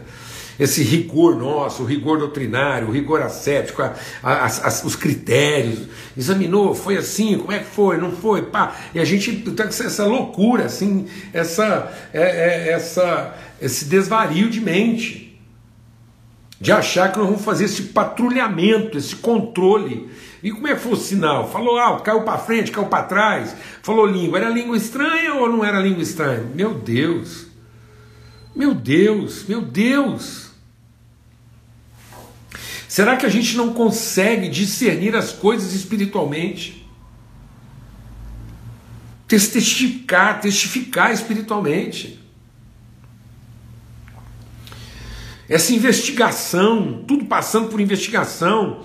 esse 0.60 0.82
rigor 0.82 1.36
nosso, 1.36 1.82
o 1.82 1.86
rigor 1.86 2.18
doutrinário, 2.18 2.88
o 2.88 2.90
rigor 2.92 3.22
ascético, 3.22 3.80
a, 3.80 3.94
a, 4.22 4.46
a, 4.46 4.68
os 4.84 4.94
critérios, 4.94 5.88
examinou, 6.14 6.74
foi 6.74 6.98
assim, 6.98 7.38
como 7.38 7.50
é 7.50 7.60
que 7.60 7.64
foi, 7.64 7.96
não 7.96 8.12
foi, 8.12 8.42
pá, 8.42 8.76
e 8.94 9.00
a 9.00 9.04
gente 9.06 9.32
tem 9.36 9.66
essa 9.66 10.04
loucura, 10.04 10.66
assim, 10.66 11.06
essa, 11.32 11.90
é, 12.12 12.68
é, 12.68 12.72
essa, 12.72 13.34
esse 13.60 13.86
desvario 13.86 14.50
de 14.50 14.60
mente, 14.60 15.40
de 16.60 16.70
achar 16.70 17.10
que 17.10 17.18
nós 17.18 17.26
vamos 17.26 17.42
fazer 17.42 17.64
esse 17.64 17.84
patrulhamento, 17.84 18.98
esse 18.98 19.16
controle. 19.16 20.10
E 20.42 20.50
como 20.50 20.66
é 20.68 20.74
que 20.74 20.80
foi 20.80 20.92
o 20.92 20.96
sinal? 20.96 21.50
Falou 21.50 21.78
alto, 21.78 22.02
caiu 22.02 22.22
para 22.22 22.38
frente, 22.38 22.70
caiu 22.70 22.86
para 22.86 23.04
trás, 23.04 23.54
falou 23.82 24.06
língua, 24.06 24.38
era 24.38 24.48
língua 24.48 24.76
estranha 24.76 25.34
ou 25.34 25.48
não 25.48 25.64
era 25.64 25.78
língua 25.80 26.02
estranha? 26.02 26.42
Meu 26.54 26.72
Deus, 26.74 27.46
meu 28.54 28.74
Deus, 28.74 29.44
meu 29.46 29.60
Deus. 29.60 30.50
Será 32.88 33.16
que 33.16 33.26
a 33.26 33.28
gente 33.28 33.56
não 33.56 33.72
consegue 33.72 34.48
discernir 34.48 35.14
as 35.14 35.32
coisas 35.32 35.74
espiritualmente? 35.74 36.88
Testificar, 39.28 40.40
testificar 40.40 41.12
espiritualmente. 41.12 42.18
Essa 45.48 45.72
investigação, 45.72 47.04
tudo 47.06 47.26
passando 47.26 47.68
por 47.68 47.80
investigação, 47.80 48.84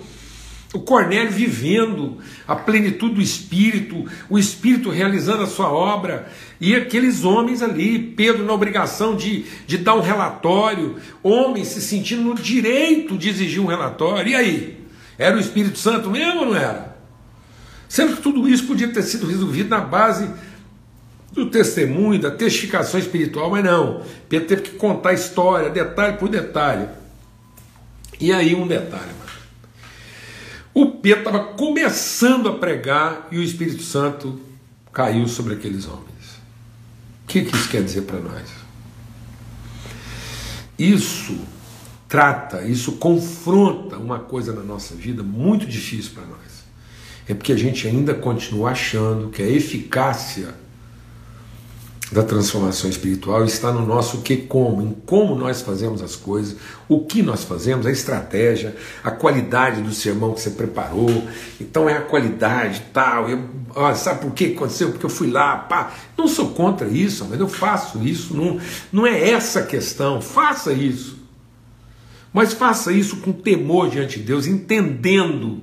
o 0.76 0.82
Cornélio 0.82 1.32
vivendo 1.32 2.18
a 2.48 2.56
plenitude 2.56 3.16
do 3.16 3.22
Espírito, 3.22 4.06
o 4.30 4.38
Espírito 4.38 4.90
realizando 4.90 5.44
a 5.44 5.48
sua 5.48 5.72
obra, 5.72 6.30
e 6.60 6.76
aqueles 6.76 7.24
homens 7.24 7.62
ali, 7.62 7.98
Pedro 7.98 8.44
na 8.44 8.54
obrigação 8.54 9.16
de, 9.16 9.46
de 9.66 9.78
dar 9.78 9.96
um 9.96 10.02
relatório, 10.02 10.98
homens 11.24 11.70
se 11.70 11.82
sentindo 11.82 12.22
no 12.22 12.36
direito 12.36 13.18
de 13.18 13.30
exigir 13.30 13.62
um 13.62 13.66
relatório, 13.66 14.32
e 14.32 14.36
aí? 14.36 14.86
Era 15.18 15.38
o 15.38 15.40
Espírito 15.40 15.78
Santo 15.78 16.10
mesmo 16.10 16.42
ou 16.42 16.46
não 16.48 16.56
era? 16.56 16.98
Sendo 17.88 18.18
que 18.18 18.22
tudo 18.22 18.48
isso 18.50 18.66
podia 18.66 18.90
ter 18.90 19.04
sido 19.04 19.26
resolvido 19.26 19.70
na 19.70 19.80
base 19.80 20.30
do 21.32 21.50
testemunho, 21.50 22.20
da 22.20 22.32
testificação 22.32 23.00
espiritual, 23.00 23.50
mas 23.50 23.64
não. 23.64 24.02
Pedro 24.28 24.48
teve 24.48 24.62
que 24.64 24.72
contar 24.72 25.12
a 25.12 25.14
história, 25.14 25.70
detalhe 25.70 26.18
por 26.18 26.28
detalhe. 26.28 26.88
E 28.20 28.34
aí 28.34 28.54
um 28.56 28.68
detalhe, 28.68 29.12
o 30.76 30.92
Pedro 30.92 31.20
estava 31.20 31.40
começando 31.54 32.50
a 32.50 32.54
pregar 32.54 33.30
e 33.32 33.38
o 33.38 33.42
Espírito 33.42 33.82
Santo 33.82 34.38
caiu 34.92 35.26
sobre 35.26 35.54
aqueles 35.54 35.88
homens. 35.88 36.36
O 37.24 37.28
que, 37.28 37.46
que 37.46 37.56
isso 37.56 37.70
quer 37.70 37.82
dizer 37.82 38.02
para 38.02 38.20
nós? 38.20 38.50
Isso 40.78 41.40
trata, 42.10 42.62
isso 42.64 42.94
confronta 42.94 43.98
uma 43.98 44.20
coisa 44.20 44.52
na 44.52 44.62
nossa 44.62 44.94
vida 44.94 45.24
muito 45.24 45.66
difícil 45.66 46.12
para 46.14 46.26
nós. 46.26 46.66
É 47.26 47.34
porque 47.34 47.54
a 47.54 47.58
gente 47.58 47.88
ainda 47.88 48.14
continua 48.14 48.72
achando 48.72 49.30
que 49.30 49.42
a 49.42 49.50
eficácia 49.50 50.54
da 52.12 52.22
transformação 52.22 52.88
espiritual 52.88 53.44
está 53.46 53.72
no 53.72 53.86
nosso 53.86 54.22
que 54.22 54.38
como, 54.38 54.82
em 54.82 54.96
como 55.06 55.34
nós 55.36 55.62
fazemos 55.62 56.04
as 56.04 56.16
coisas, 56.16 56.56
o 56.88 57.04
que 57.04 57.24
nós 57.24 57.44
fazemos, 57.44 57.86
a 57.88 57.92
estratégia, 57.92 58.76
a 59.04 59.10
qualidade 59.10 59.82
do 59.82 59.92
sermão 59.92 60.34
que 60.34 60.42
você 60.42 60.52
preparou. 60.52 61.28
Então 61.60 61.90
é 61.90 61.98
a 61.98 62.02
qualidade 62.02 62.84
tal. 62.94 63.28
Eu, 63.28 63.44
ó, 63.76 63.94
sabe 63.96 64.22
por 64.22 64.34
que 64.34 64.54
aconteceu? 64.54 64.92
Porque 64.92 65.06
eu 65.06 65.10
fui 65.10 65.32
lá, 65.32 65.58
pá. 65.58 65.94
Não 66.16 66.28
sou 66.28 66.50
contra 66.50 66.88
isso, 66.88 67.26
mas 67.28 67.40
eu 67.40 67.48
faço 67.48 68.04
isso. 68.04 68.36
Não, 68.36 68.60
não 68.92 69.08
é 69.08 69.30
essa 69.32 69.62
a 69.62 69.66
questão. 69.66 70.22
Faça 70.22 70.72
isso. 70.74 71.18
Mas 72.32 72.54
faça 72.54 72.92
isso 72.92 73.18
com 73.18 73.32
temor 73.32 73.90
diante 73.90 74.20
de 74.20 74.26
Deus, 74.26 74.46
entendendo. 74.46 75.62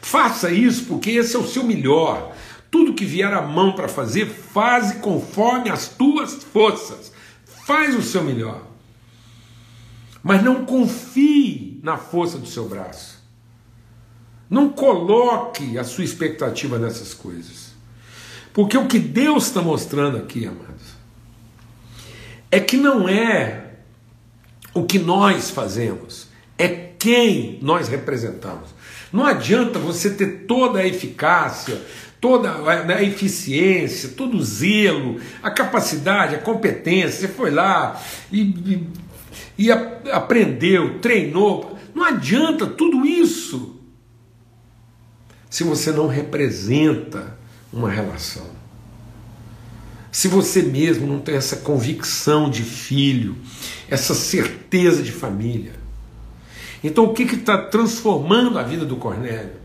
Faça 0.00 0.50
isso 0.50 0.84
porque 0.84 1.10
esse 1.10 1.36
é 1.36 1.38
o 1.38 1.46
seu 1.46 1.64
melhor. 1.64 2.29
Tudo 2.70 2.94
que 2.94 3.04
vier 3.04 3.32
à 3.32 3.42
mão 3.42 3.72
para 3.72 3.88
fazer, 3.88 4.26
faze 4.26 4.96
conforme 4.96 5.70
as 5.70 5.88
tuas 5.88 6.34
forças. 6.34 7.12
Faz 7.66 7.94
o 7.94 8.02
seu 8.02 8.22
melhor. 8.22 8.62
Mas 10.22 10.42
não 10.42 10.64
confie 10.64 11.80
na 11.82 11.96
força 11.96 12.38
do 12.38 12.46
seu 12.46 12.68
braço. 12.68 13.18
Não 14.48 14.68
coloque 14.68 15.78
a 15.78 15.84
sua 15.84 16.04
expectativa 16.04 16.78
nessas 16.78 17.14
coisas. 17.14 17.70
Porque 18.52 18.76
o 18.76 18.86
que 18.86 18.98
Deus 18.98 19.46
está 19.46 19.62
mostrando 19.62 20.16
aqui, 20.16 20.44
amados, 20.44 20.94
é 22.50 22.58
que 22.58 22.76
não 22.76 23.08
é 23.08 23.70
o 24.74 24.84
que 24.84 24.98
nós 24.98 25.50
fazemos, 25.50 26.26
é 26.58 26.68
quem 26.68 27.58
nós 27.62 27.88
representamos. 27.88 28.70
Não 29.12 29.24
adianta 29.24 29.78
você 29.78 30.10
ter 30.10 30.44
toda 30.46 30.80
a 30.80 30.86
eficácia, 30.86 31.80
toda 32.20 32.52
né, 32.84 32.94
a 32.94 33.02
eficiência, 33.02 34.10
todo 34.10 34.36
o 34.36 34.42
zelo, 34.42 35.20
a 35.42 35.50
capacidade, 35.50 36.34
a 36.34 36.38
competência. 36.38 37.26
Você 37.26 37.28
foi 37.28 37.50
lá 37.50 38.00
e, 38.30 38.42
e, 38.42 38.86
e 39.58 39.72
aprendeu, 39.72 40.98
treinou. 40.98 41.78
Não 41.94 42.04
adianta 42.04 42.66
tudo 42.66 43.06
isso 43.06 43.76
se 45.48 45.64
você 45.64 45.90
não 45.90 46.06
representa 46.06 47.36
uma 47.72 47.90
relação. 47.90 48.46
Se 50.12 50.28
você 50.28 50.62
mesmo 50.62 51.06
não 51.06 51.20
tem 51.20 51.36
essa 51.36 51.56
convicção 51.56 52.50
de 52.50 52.62
filho, 52.62 53.36
essa 53.88 54.14
certeza 54.14 55.02
de 55.02 55.12
família. 55.12 55.72
Então 56.82 57.04
o 57.04 57.14
que 57.14 57.22
está 57.22 57.58
transformando 57.58 58.58
a 58.58 58.62
vida 58.62 58.84
do 58.84 58.96
Cornélio? 58.96 59.59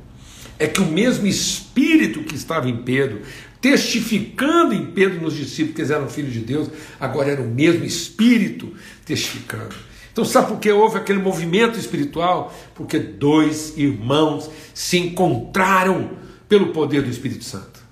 É 0.58 0.68
que 0.68 0.82
o 0.82 0.86
mesmo 0.86 1.28
espírito 1.28 2.24
que 2.24 2.36
estava 2.36 2.70
em 2.70 2.78
Pedro, 2.84 3.22
testificando 3.60 4.74
em 4.74 4.88
Pedro 4.88 5.22
nos 5.22 5.36
discípulos 5.36 5.76
que 5.76 5.82
eles 5.82 5.92
eram 5.92 6.08
filhos 6.08 6.34
de 6.34 6.40
Deus, 6.40 6.70
agora 7.00 7.32
era 7.32 7.42
o 7.42 7.48
mesmo 7.48 7.84
espírito 7.84 8.74
testificando. 9.06 9.76
Então, 10.12 10.24
sabe 10.24 10.48
por 10.48 10.60
que 10.60 10.72
houve 10.72 10.98
aquele 10.98 11.20
movimento 11.20 11.78
espiritual? 11.78 12.56
Porque 12.74 12.98
dois 12.98 13.78
irmãos 13.78 14.50
se 14.74 14.98
encontraram 14.98 16.12
pelo 16.48 16.68
poder 16.68 17.02
do 17.02 17.10
Espírito 17.10 17.44
Santo. 17.44 17.84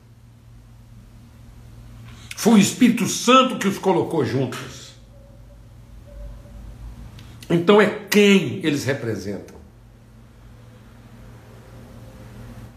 Foi 2.35 2.53
o 2.53 2.57
Espírito 2.57 3.07
Santo 3.07 3.57
que 3.57 3.67
os 3.67 3.77
colocou 3.77 4.25
juntos. 4.25 4.93
Então 7.49 7.81
é 7.81 7.87
quem 8.09 8.59
eles 8.63 8.85
representam. 8.85 9.52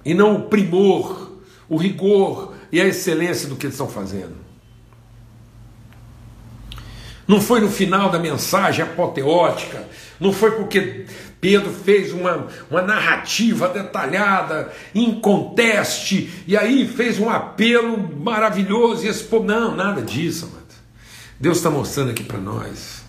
E 0.07 0.14
não 0.14 0.37
o 0.37 0.42
primor, 0.42 1.33
o 1.69 1.77
rigor 1.77 2.55
e 2.71 2.81
a 2.81 2.87
excelência 2.87 3.49
do 3.49 3.57
que 3.57 3.66
eles 3.66 3.75
estão 3.75 3.88
fazendo. 3.88 4.37
Não 7.27 7.40
foi 7.40 7.61
no 7.61 7.69
final 7.69 8.09
da 8.09 8.16
mensagem 8.21 8.85
apoteótica, 8.85 9.85
não 10.21 10.33
foi 10.33 10.53
porque 10.53 11.07
Pedro 11.40 11.73
fez 11.73 12.12
uma, 12.12 12.47
uma 12.71 12.83
narrativa 12.83 13.69
detalhada, 13.69 14.73
em 14.95 15.21
conteste, 15.21 16.45
e 16.47 16.57
aí 16.57 16.87
fez 16.87 17.19
um 17.19 17.29
apelo 17.29 17.99
maravilhoso 18.16 19.05
e 19.05 19.09
expô. 19.09 19.40
Não, 19.40 19.75
nada 19.75 20.03
disso, 20.03 20.47
amado. 20.47 20.66
Deus 21.40 21.57
está 21.57 21.69
mostrando 21.69 22.12
aqui 22.12 22.23
para 22.23 22.38
nós. 22.38 23.05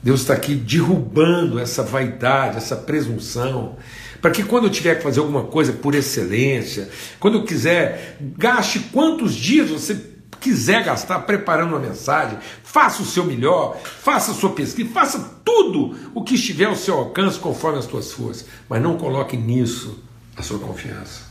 Deus 0.00 0.20
está 0.20 0.34
aqui 0.34 0.54
derrubando 0.54 1.58
essa 1.58 1.82
vaidade, 1.82 2.58
essa 2.58 2.76
presunção, 2.76 3.76
para 4.20 4.30
que 4.30 4.42
quando 4.42 4.64
eu 4.64 4.70
tiver 4.70 4.96
que 4.96 5.02
fazer 5.02 5.20
alguma 5.20 5.44
coisa 5.44 5.72
por 5.72 5.94
excelência, 5.94 6.88
quando 7.20 7.38
eu 7.38 7.44
quiser, 7.44 8.16
gaste 8.20 8.80
quantos 8.92 9.34
dias 9.34 9.70
você 9.70 10.16
quiser 10.40 10.84
gastar 10.84 11.20
preparando 11.20 11.70
uma 11.70 11.78
mensagem, 11.78 12.38
faça 12.62 13.02
o 13.02 13.06
seu 13.06 13.24
melhor, 13.24 13.78
faça 13.80 14.30
a 14.30 14.34
sua 14.34 14.50
pesquisa, 14.50 14.90
faça 14.90 15.40
tudo 15.44 15.96
o 16.14 16.22
que 16.22 16.34
estiver 16.34 16.66
ao 16.66 16.76
seu 16.76 16.94
alcance 16.94 17.38
conforme 17.38 17.78
as 17.78 17.86
suas 17.86 18.12
forças, 18.12 18.46
mas 18.68 18.82
não 18.82 18.96
coloque 18.96 19.36
nisso 19.36 20.02
a 20.36 20.42
sua 20.42 20.58
confiança. 20.58 21.22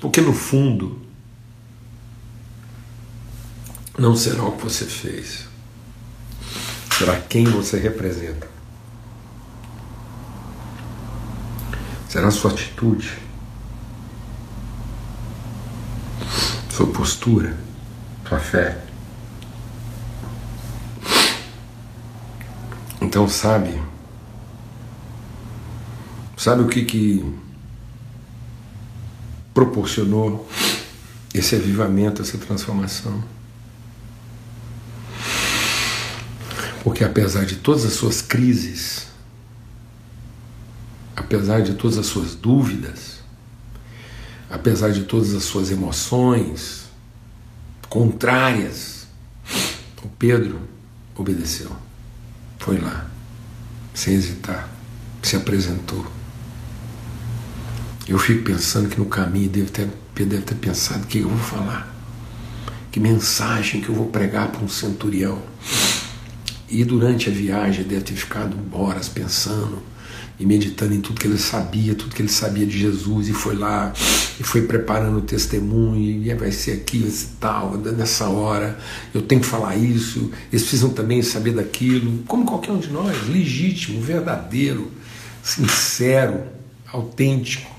Porque 0.00 0.20
no 0.20 0.32
fundo 0.32 1.00
não 3.98 4.16
será 4.16 4.44
o 4.44 4.52
que 4.52 4.64
você 4.64 4.86
fez, 4.86 5.46
será 6.96 7.20
quem 7.20 7.44
você 7.44 7.78
representa. 7.78 8.59
Será 12.10 12.26
a 12.26 12.32
sua 12.32 12.50
atitude, 12.50 13.08
sua 16.68 16.88
postura 16.88 17.56
tua 18.24 18.40
fé. 18.40 18.82
Então 23.00 23.28
sabe, 23.28 23.80
sabe 26.36 26.62
o 26.62 26.66
que 26.66 26.84
que 26.84 27.34
proporcionou 29.54 30.48
esse 31.32 31.54
avivamento, 31.54 32.22
essa 32.22 32.36
transformação? 32.38 33.22
Porque 36.82 37.04
apesar 37.04 37.46
de 37.46 37.54
todas 37.54 37.84
as 37.84 37.92
suas 37.92 38.20
crises, 38.20 39.06
apesar 41.30 41.62
de 41.62 41.74
todas 41.74 41.96
as 41.96 42.06
suas 42.06 42.34
dúvidas, 42.34 43.20
apesar 44.50 44.90
de 44.90 45.04
todas 45.04 45.32
as 45.32 45.44
suas 45.44 45.70
emoções, 45.70 46.88
contrárias. 47.88 49.06
O 50.02 50.08
Pedro 50.08 50.60
obedeceu, 51.14 51.70
foi 52.58 52.78
lá, 52.78 53.08
sem 53.94 54.14
hesitar, 54.14 54.68
se 55.22 55.36
apresentou. 55.36 56.04
Eu 58.08 58.18
fico 58.18 58.42
pensando 58.42 58.88
que 58.88 58.98
no 58.98 59.06
caminho 59.06 59.48
deve 59.48 59.70
ter, 59.70 59.88
Pedro 60.12 60.32
deve 60.32 60.46
ter 60.46 60.56
pensado: 60.56 61.04
o 61.04 61.06
que 61.06 61.18
eu 61.18 61.28
vou 61.28 61.38
falar? 61.38 61.94
Que 62.90 62.98
mensagem 62.98 63.80
que 63.80 63.88
eu 63.88 63.94
vou 63.94 64.08
pregar 64.08 64.48
para 64.50 64.64
um 64.64 64.68
centurião? 64.68 65.40
E 66.68 66.82
durante 66.82 67.28
a 67.28 67.32
viagem 67.32 67.84
deve 67.84 68.02
ter 68.02 68.14
ficado 68.14 68.56
horas 68.72 69.08
pensando 69.08 69.80
e 70.40 70.46
meditando 70.46 70.94
em 70.94 71.02
tudo 71.02 71.20
que 71.20 71.26
ele 71.26 71.36
sabia, 71.36 71.94
tudo 71.94 72.14
que 72.14 72.22
ele 72.22 72.30
sabia 72.30 72.64
de 72.64 72.78
Jesus, 72.78 73.28
e 73.28 73.34
foi 73.34 73.54
lá 73.54 73.92
e 74.40 74.42
foi 74.42 74.62
preparando 74.62 75.18
o 75.18 75.20
testemunho, 75.20 76.00
e 76.00 76.34
vai 76.34 76.50
ser 76.50 76.72
aqui, 76.72 77.00
vai 77.00 77.10
ser 77.10 77.28
tal, 77.38 77.76
nessa 77.76 78.26
hora, 78.26 78.78
eu 79.12 79.20
tenho 79.20 79.42
que 79.42 79.46
falar 79.46 79.76
isso, 79.76 80.30
eles 80.50 80.62
precisam 80.62 80.88
também 80.88 81.20
saber 81.20 81.52
daquilo, 81.52 82.22
como 82.26 82.46
qualquer 82.46 82.72
um 82.72 82.78
de 82.78 82.88
nós, 82.88 83.28
legítimo, 83.28 84.00
verdadeiro, 84.00 84.90
sincero, 85.42 86.44
autêntico. 86.90 87.70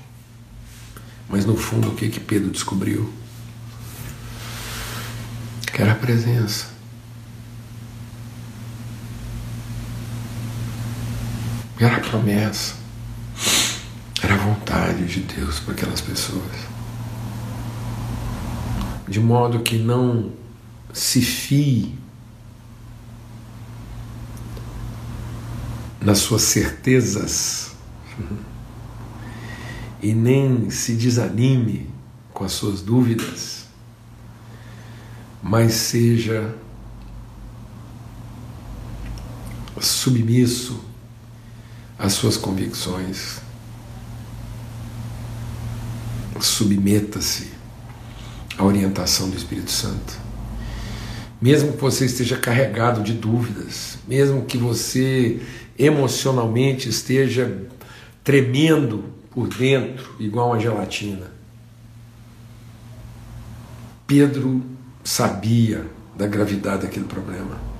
Mas 1.28 1.44
no 1.44 1.56
fundo, 1.56 1.88
o 1.88 1.94
que, 1.96 2.08
que 2.08 2.20
Pedro 2.20 2.50
descobriu? 2.50 3.12
Que 5.72 5.82
era 5.82 5.92
a 5.92 5.96
presença. 5.96 6.71
Era 11.82 11.96
a 11.96 12.00
promessa. 12.00 12.76
Era 14.22 14.34
a 14.34 14.36
vontade 14.36 15.04
de 15.04 15.18
Deus 15.18 15.58
para 15.58 15.74
aquelas 15.74 16.00
pessoas. 16.00 16.52
De 19.08 19.18
modo 19.18 19.64
que 19.64 19.76
não 19.78 20.32
se 20.92 21.20
fie 21.20 21.98
nas 26.00 26.18
suas 26.18 26.42
certezas 26.42 27.72
e 30.00 30.14
nem 30.14 30.70
se 30.70 30.94
desanime 30.94 31.90
com 32.32 32.44
as 32.44 32.52
suas 32.52 32.80
dúvidas, 32.80 33.66
mas 35.42 35.72
seja 35.74 36.54
submisso 39.80 40.91
as 42.02 42.14
suas 42.14 42.36
convicções. 42.36 43.40
Submeta-se 46.40 47.52
à 48.58 48.64
orientação 48.64 49.30
do 49.30 49.36
Espírito 49.36 49.70
Santo. 49.70 50.18
Mesmo 51.40 51.72
que 51.72 51.80
você 51.80 52.06
esteja 52.06 52.36
carregado 52.36 53.02
de 53.02 53.12
dúvidas, 53.12 53.98
mesmo 54.08 54.44
que 54.44 54.58
você 54.58 55.40
emocionalmente 55.78 56.88
esteja 56.88 57.66
tremendo 58.24 59.04
por 59.30 59.48
dentro, 59.48 60.16
igual 60.18 60.48
uma 60.48 60.58
gelatina. 60.58 61.30
Pedro 64.08 64.60
sabia 65.04 65.86
da 66.16 66.26
gravidade 66.26 66.82
daquele 66.82 67.06
problema 67.06 67.71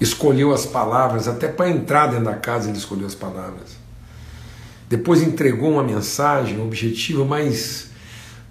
escolheu 0.00 0.52
as 0.52 0.66
palavras, 0.66 1.28
até 1.28 1.48
para 1.48 1.70
entrar 1.70 2.06
dentro 2.08 2.24
da 2.24 2.34
casa 2.34 2.68
ele 2.68 2.78
escolheu 2.78 3.06
as 3.06 3.14
palavras. 3.14 3.76
Depois 4.88 5.22
entregou 5.22 5.72
uma 5.72 5.82
mensagem 5.82 6.60
objetiva, 6.60 7.24
mas 7.24 7.90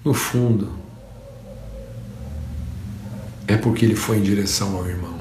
no 0.04 0.14
fundo 0.14 0.74
é 3.48 3.58
porque 3.58 3.86
ele 3.86 3.96
foi 3.96 4.18
em 4.18 4.24
direção 4.24 4.76
ao 4.76 4.88
irmão. 4.88 5.20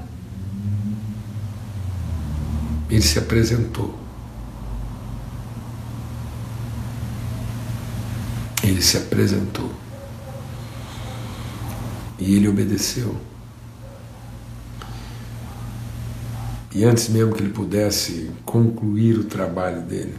Ele 2.88 3.02
se 3.02 3.18
apresentou. 3.18 3.98
Ele 8.62 8.80
se 8.80 8.96
apresentou. 8.96 9.70
E 12.18 12.35
ele 12.37 12.48
obedeceu. 12.48 13.29
E 16.72 16.85
antes 16.85 17.09
mesmo 17.09 17.35
que 17.35 17.42
ele 17.42 17.52
pudesse 17.52 18.30
concluir 18.44 19.18
o 19.18 19.24
trabalho 19.24 19.83
dele, 19.83 20.14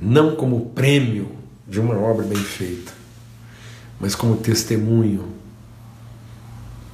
não 0.00 0.34
como 0.34 0.70
prêmio 0.70 1.30
de 1.68 1.78
uma 1.78 1.96
obra 1.96 2.24
bem 2.24 2.38
feita, 2.38 2.92
mas 4.00 4.14
como 4.14 4.36
testemunho 4.36 5.28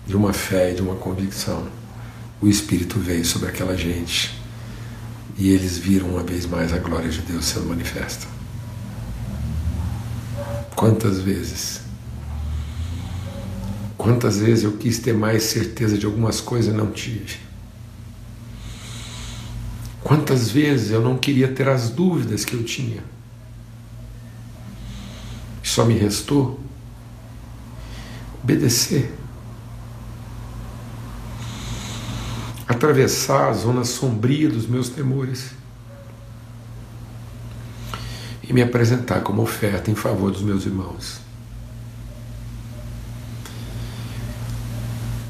de 0.07 0.17
uma 0.17 0.33
fé 0.33 0.73
e 0.73 0.75
de 0.75 0.83
uma 0.83 0.97
convicção. 0.97 1.69
O 2.41 2.49
Espírito 2.49 2.99
veio 2.99 3.25
sobre 3.25 3.49
aquela 3.49 3.77
gente 3.77 4.39
e 5.37 5.51
eles 5.51 5.79
viram 5.79 6.09
uma 6.09 6.23
vez 6.23 6.47
mais 6.47 6.73
a 6.73 6.79
glória 6.79 7.09
de 7.09 7.21
Deus 7.21 7.45
sendo 7.45 7.67
manifesta. 7.67 8.27
Quantas 10.75 11.21
vezes? 11.21 11.88
Quantas 13.99 14.39
vezes 14.39 14.63
eu 14.63 14.77
quis 14.77 15.01
ter 15.01 15.13
mais 15.13 15.43
certeza 15.43 15.99
de 15.99 16.07
algumas 16.07 16.41
coisas 16.41 16.73
e 16.73 16.77
não 16.77 16.93
tive? 16.93 17.37
Quantas 20.05 20.49
vezes 20.49 20.93
eu 20.93 21.03
não 21.03 21.19
queria 21.19 21.49
ter 21.49 21.69
as 21.69 21.91
dúvidas 21.91 22.45
que 22.45 22.55
eu 22.55 22.63
tinha? 22.63 23.03
Só 25.65 25.85
me 25.85 25.99
restou 25.99 26.61
obedecer. 28.43 29.13
Atravessar 32.67 33.49
a 33.49 33.53
zona 33.53 33.85
sombria 33.85 34.49
dos 34.49 34.67
meus 34.67 34.89
temores 34.89 35.51
e 38.43 38.53
me 38.53 38.63
apresentar 38.63 39.23
como 39.23 39.43
oferta 39.43 39.91
em 39.91 39.95
favor 39.95 40.31
dos 40.31 40.43
meus 40.43 40.65
irmãos. 40.65 41.28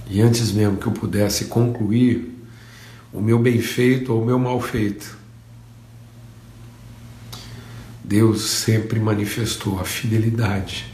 E 0.08 0.20
antes 0.22 0.50
mesmo 0.52 0.78
que 0.78 0.86
eu 0.86 0.92
pudesse 0.92 1.46
concluir 1.46 2.34
o 3.12 3.20
meu 3.20 3.38
bem 3.38 3.60
feito 3.60 4.12
ou 4.12 4.22
o 4.22 4.26
meu 4.26 4.38
mal 4.38 4.60
feito, 4.60 5.16
Deus 8.02 8.42
sempre 8.42 8.98
manifestou 8.98 9.78
a 9.78 9.84
fidelidade 9.84 10.86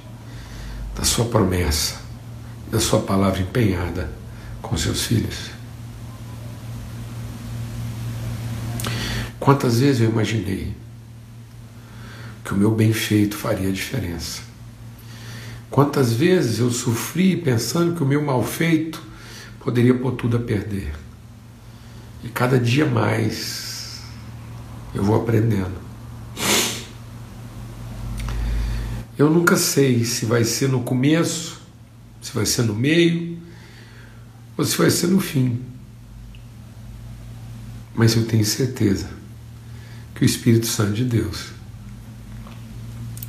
da 0.96 1.04
sua 1.04 1.26
promessa, 1.26 2.00
da 2.70 2.80
sua 2.80 3.00
palavra 3.00 3.40
empenhada 3.40 4.10
com 4.60 4.76
seus 4.76 5.04
filhos. 5.04 5.50
Quantas 9.38 9.78
vezes 9.78 10.00
eu 10.00 10.10
imaginei 10.10 10.74
que 12.44 12.52
o 12.52 12.56
meu 12.56 12.72
bem 12.72 12.92
feito 12.92 13.36
faria 13.36 13.70
diferença? 13.70 14.53
Quantas 15.74 16.12
vezes 16.12 16.60
eu 16.60 16.70
sofri 16.70 17.36
pensando 17.36 17.96
que 17.96 18.02
o 18.04 18.06
meu 18.06 18.22
mal 18.22 18.44
feito 18.44 19.02
poderia 19.58 19.92
pôr 19.92 20.12
tudo 20.12 20.36
a 20.36 20.40
perder? 20.40 20.94
E 22.22 22.28
cada 22.28 22.60
dia 22.60 22.86
mais 22.86 24.00
eu 24.94 25.02
vou 25.02 25.16
aprendendo 25.16 25.74
Eu 29.18 29.28
nunca 29.28 29.56
sei 29.56 30.04
se 30.04 30.24
vai 30.26 30.44
ser 30.44 30.68
no 30.68 30.84
começo, 30.84 31.60
se 32.22 32.30
vai 32.32 32.46
ser 32.46 32.62
no 32.62 32.74
meio 32.76 33.36
ou 34.56 34.64
se 34.64 34.78
vai 34.78 34.92
ser 34.92 35.08
no 35.08 35.18
fim. 35.18 35.60
Mas 37.96 38.14
eu 38.14 38.24
tenho 38.24 38.44
certeza 38.44 39.10
que 40.14 40.22
o 40.22 40.24
Espírito 40.24 40.68
Santo 40.68 40.92
de 40.92 41.04
Deus 41.04 41.48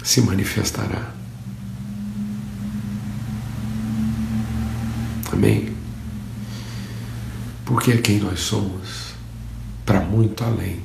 se 0.03 0.21
manifestará. 0.21 1.24
Amém? 5.35 5.75
Porque 7.65 7.91
é 7.91 7.97
quem 7.97 8.19
nós 8.19 8.39
somos, 8.39 9.13
para 9.85 9.99
muito 9.99 10.41
além 10.45 10.79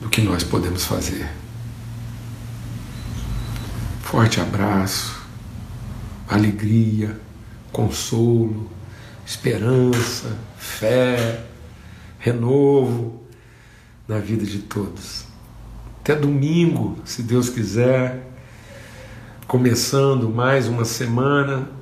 do 0.00 0.08
que 0.08 0.20
nós 0.20 0.42
podemos 0.42 0.84
fazer. 0.84 1.30
Forte 4.02 4.40
abraço, 4.40 5.22
alegria, 6.28 7.16
consolo, 7.70 8.68
esperança, 9.24 10.36
fé, 10.56 11.44
renovo 12.18 13.22
na 14.08 14.18
vida 14.18 14.44
de 14.44 14.58
todos. 14.58 15.26
Até 16.00 16.16
domingo, 16.16 16.98
se 17.04 17.22
Deus 17.22 17.48
quiser, 17.48 18.26
começando 19.46 20.28
mais 20.28 20.66
uma 20.66 20.84
semana. 20.84 21.77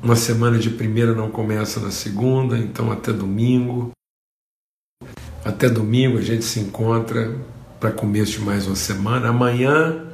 Uma 0.00 0.14
semana 0.14 0.58
de 0.58 0.70
primeira 0.70 1.12
não 1.12 1.28
começa 1.28 1.80
na 1.80 1.90
segunda, 1.90 2.56
então 2.56 2.92
até 2.92 3.12
domingo. 3.12 3.90
Até 5.44 5.68
domingo 5.68 6.18
a 6.18 6.22
gente 6.22 6.44
se 6.44 6.60
encontra 6.60 7.36
para 7.80 7.90
começo 7.90 8.32
de 8.32 8.40
mais 8.40 8.68
uma 8.68 8.76
semana. 8.76 9.28
Amanhã, 9.30 10.06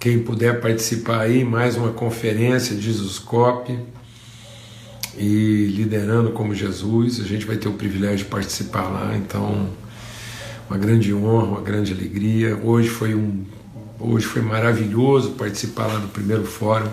quem 0.00 0.22
puder 0.22 0.62
participar 0.62 1.20
aí, 1.20 1.44
mais 1.44 1.76
uma 1.76 1.92
conferência 1.92 2.74
de 2.74 2.82
Jesuscope 2.82 3.78
e 5.18 5.66
liderando 5.76 6.30
como 6.30 6.54
Jesus, 6.54 7.20
a 7.20 7.24
gente 7.24 7.44
vai 7.44 7.56
ter 7.56 7.68
o 7.68 7.74
privilégio 7.74 8.24
de 8.24 8.24
participar 8.24 8.88
lá, 8.88 9.14
então 9.14 9.68
uma 10.70 10.78
grande 10.78 11.12
honra, 11.12 11.44
uma 11.44 11.60
grande 11.60 11.92
alegria. 11.92 12.56
Hoje 12.56 12.88
foi 12.88 13.14
um 13.14 13.44
hoje 14.00 14.24
foi 14.24 14.40
maravilhoso 14.40 15.32
participar 15.32 15.86
lá 15.86 15.98
do 15.98 16.08
primeiro 16.08 16.44
fórum 16.44 16.90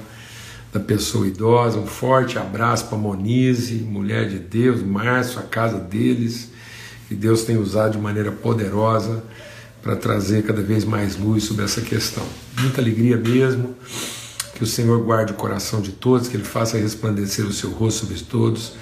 da 0.73 0.79
pessoa 0.79 1.27
idosa. 1.27 1.77
Um 1.77 1.85
forte 1.85 2.37
abraço 2.37 2.87
para 2.87 2.97
Monize, 2.97 3.75
mulher 3.75 4.27
de 4.27 4.39
Deus, 4.39 4.81
Márcio, 4.81 5.39
a 5.39 5.43
casa 5.43 5.77
deles, 5.77 6.49
que 7.07 7.13
Deus 7.13 7.43
tem 7.43 7.57
usado 7.57 7.93
de 7.93 7.99
maneira 7.99 8.31
poderosa 8.31 9.23
para 9.81 9.95
trazer 9.95 10.43
cada 10.43 10.61
vez 10.61 10.83
mais 10.83 11.15
luz 11.15 11.43
sobre 11.43 11.63
essa 11.63 11.81
questão. 11.81 12.25
Muita 12.59 12.81
alegria 12.81 13.17
mesmo. 13.17 13.75
Que 14.55 14.63
o 14.63 14.67
Senhor 14.67 15.03
guarde 15.03 15.33
o 15.33 15.35
coração 15.35 15.81
de 15.81 15.91
todos, 15.91 16.27
que 16.27 16.37
Ele 16.37 16.43
faça 16.43 16.77
resplandecer 16.77 17.45
o 17.45 17.51
seu 17.51 17.71
rosto 17.71 18.05
sobre 18.05 18.21
todos 18.21 18.73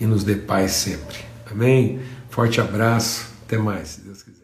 e 0.00 0.06
nos 0.06 0.22
dê 0.22 0.36
paz 0.36 0.72
sempre. 0.72 1.18
Amém? 1.50 2.00
Forte 2.30 2.60
abraço. 2.60 3.26
Até 3.44 3.58
mais, 3.58 3.88
se 3.88 4.00
Deus 4.02 4.22
quiser. 4.22 4.35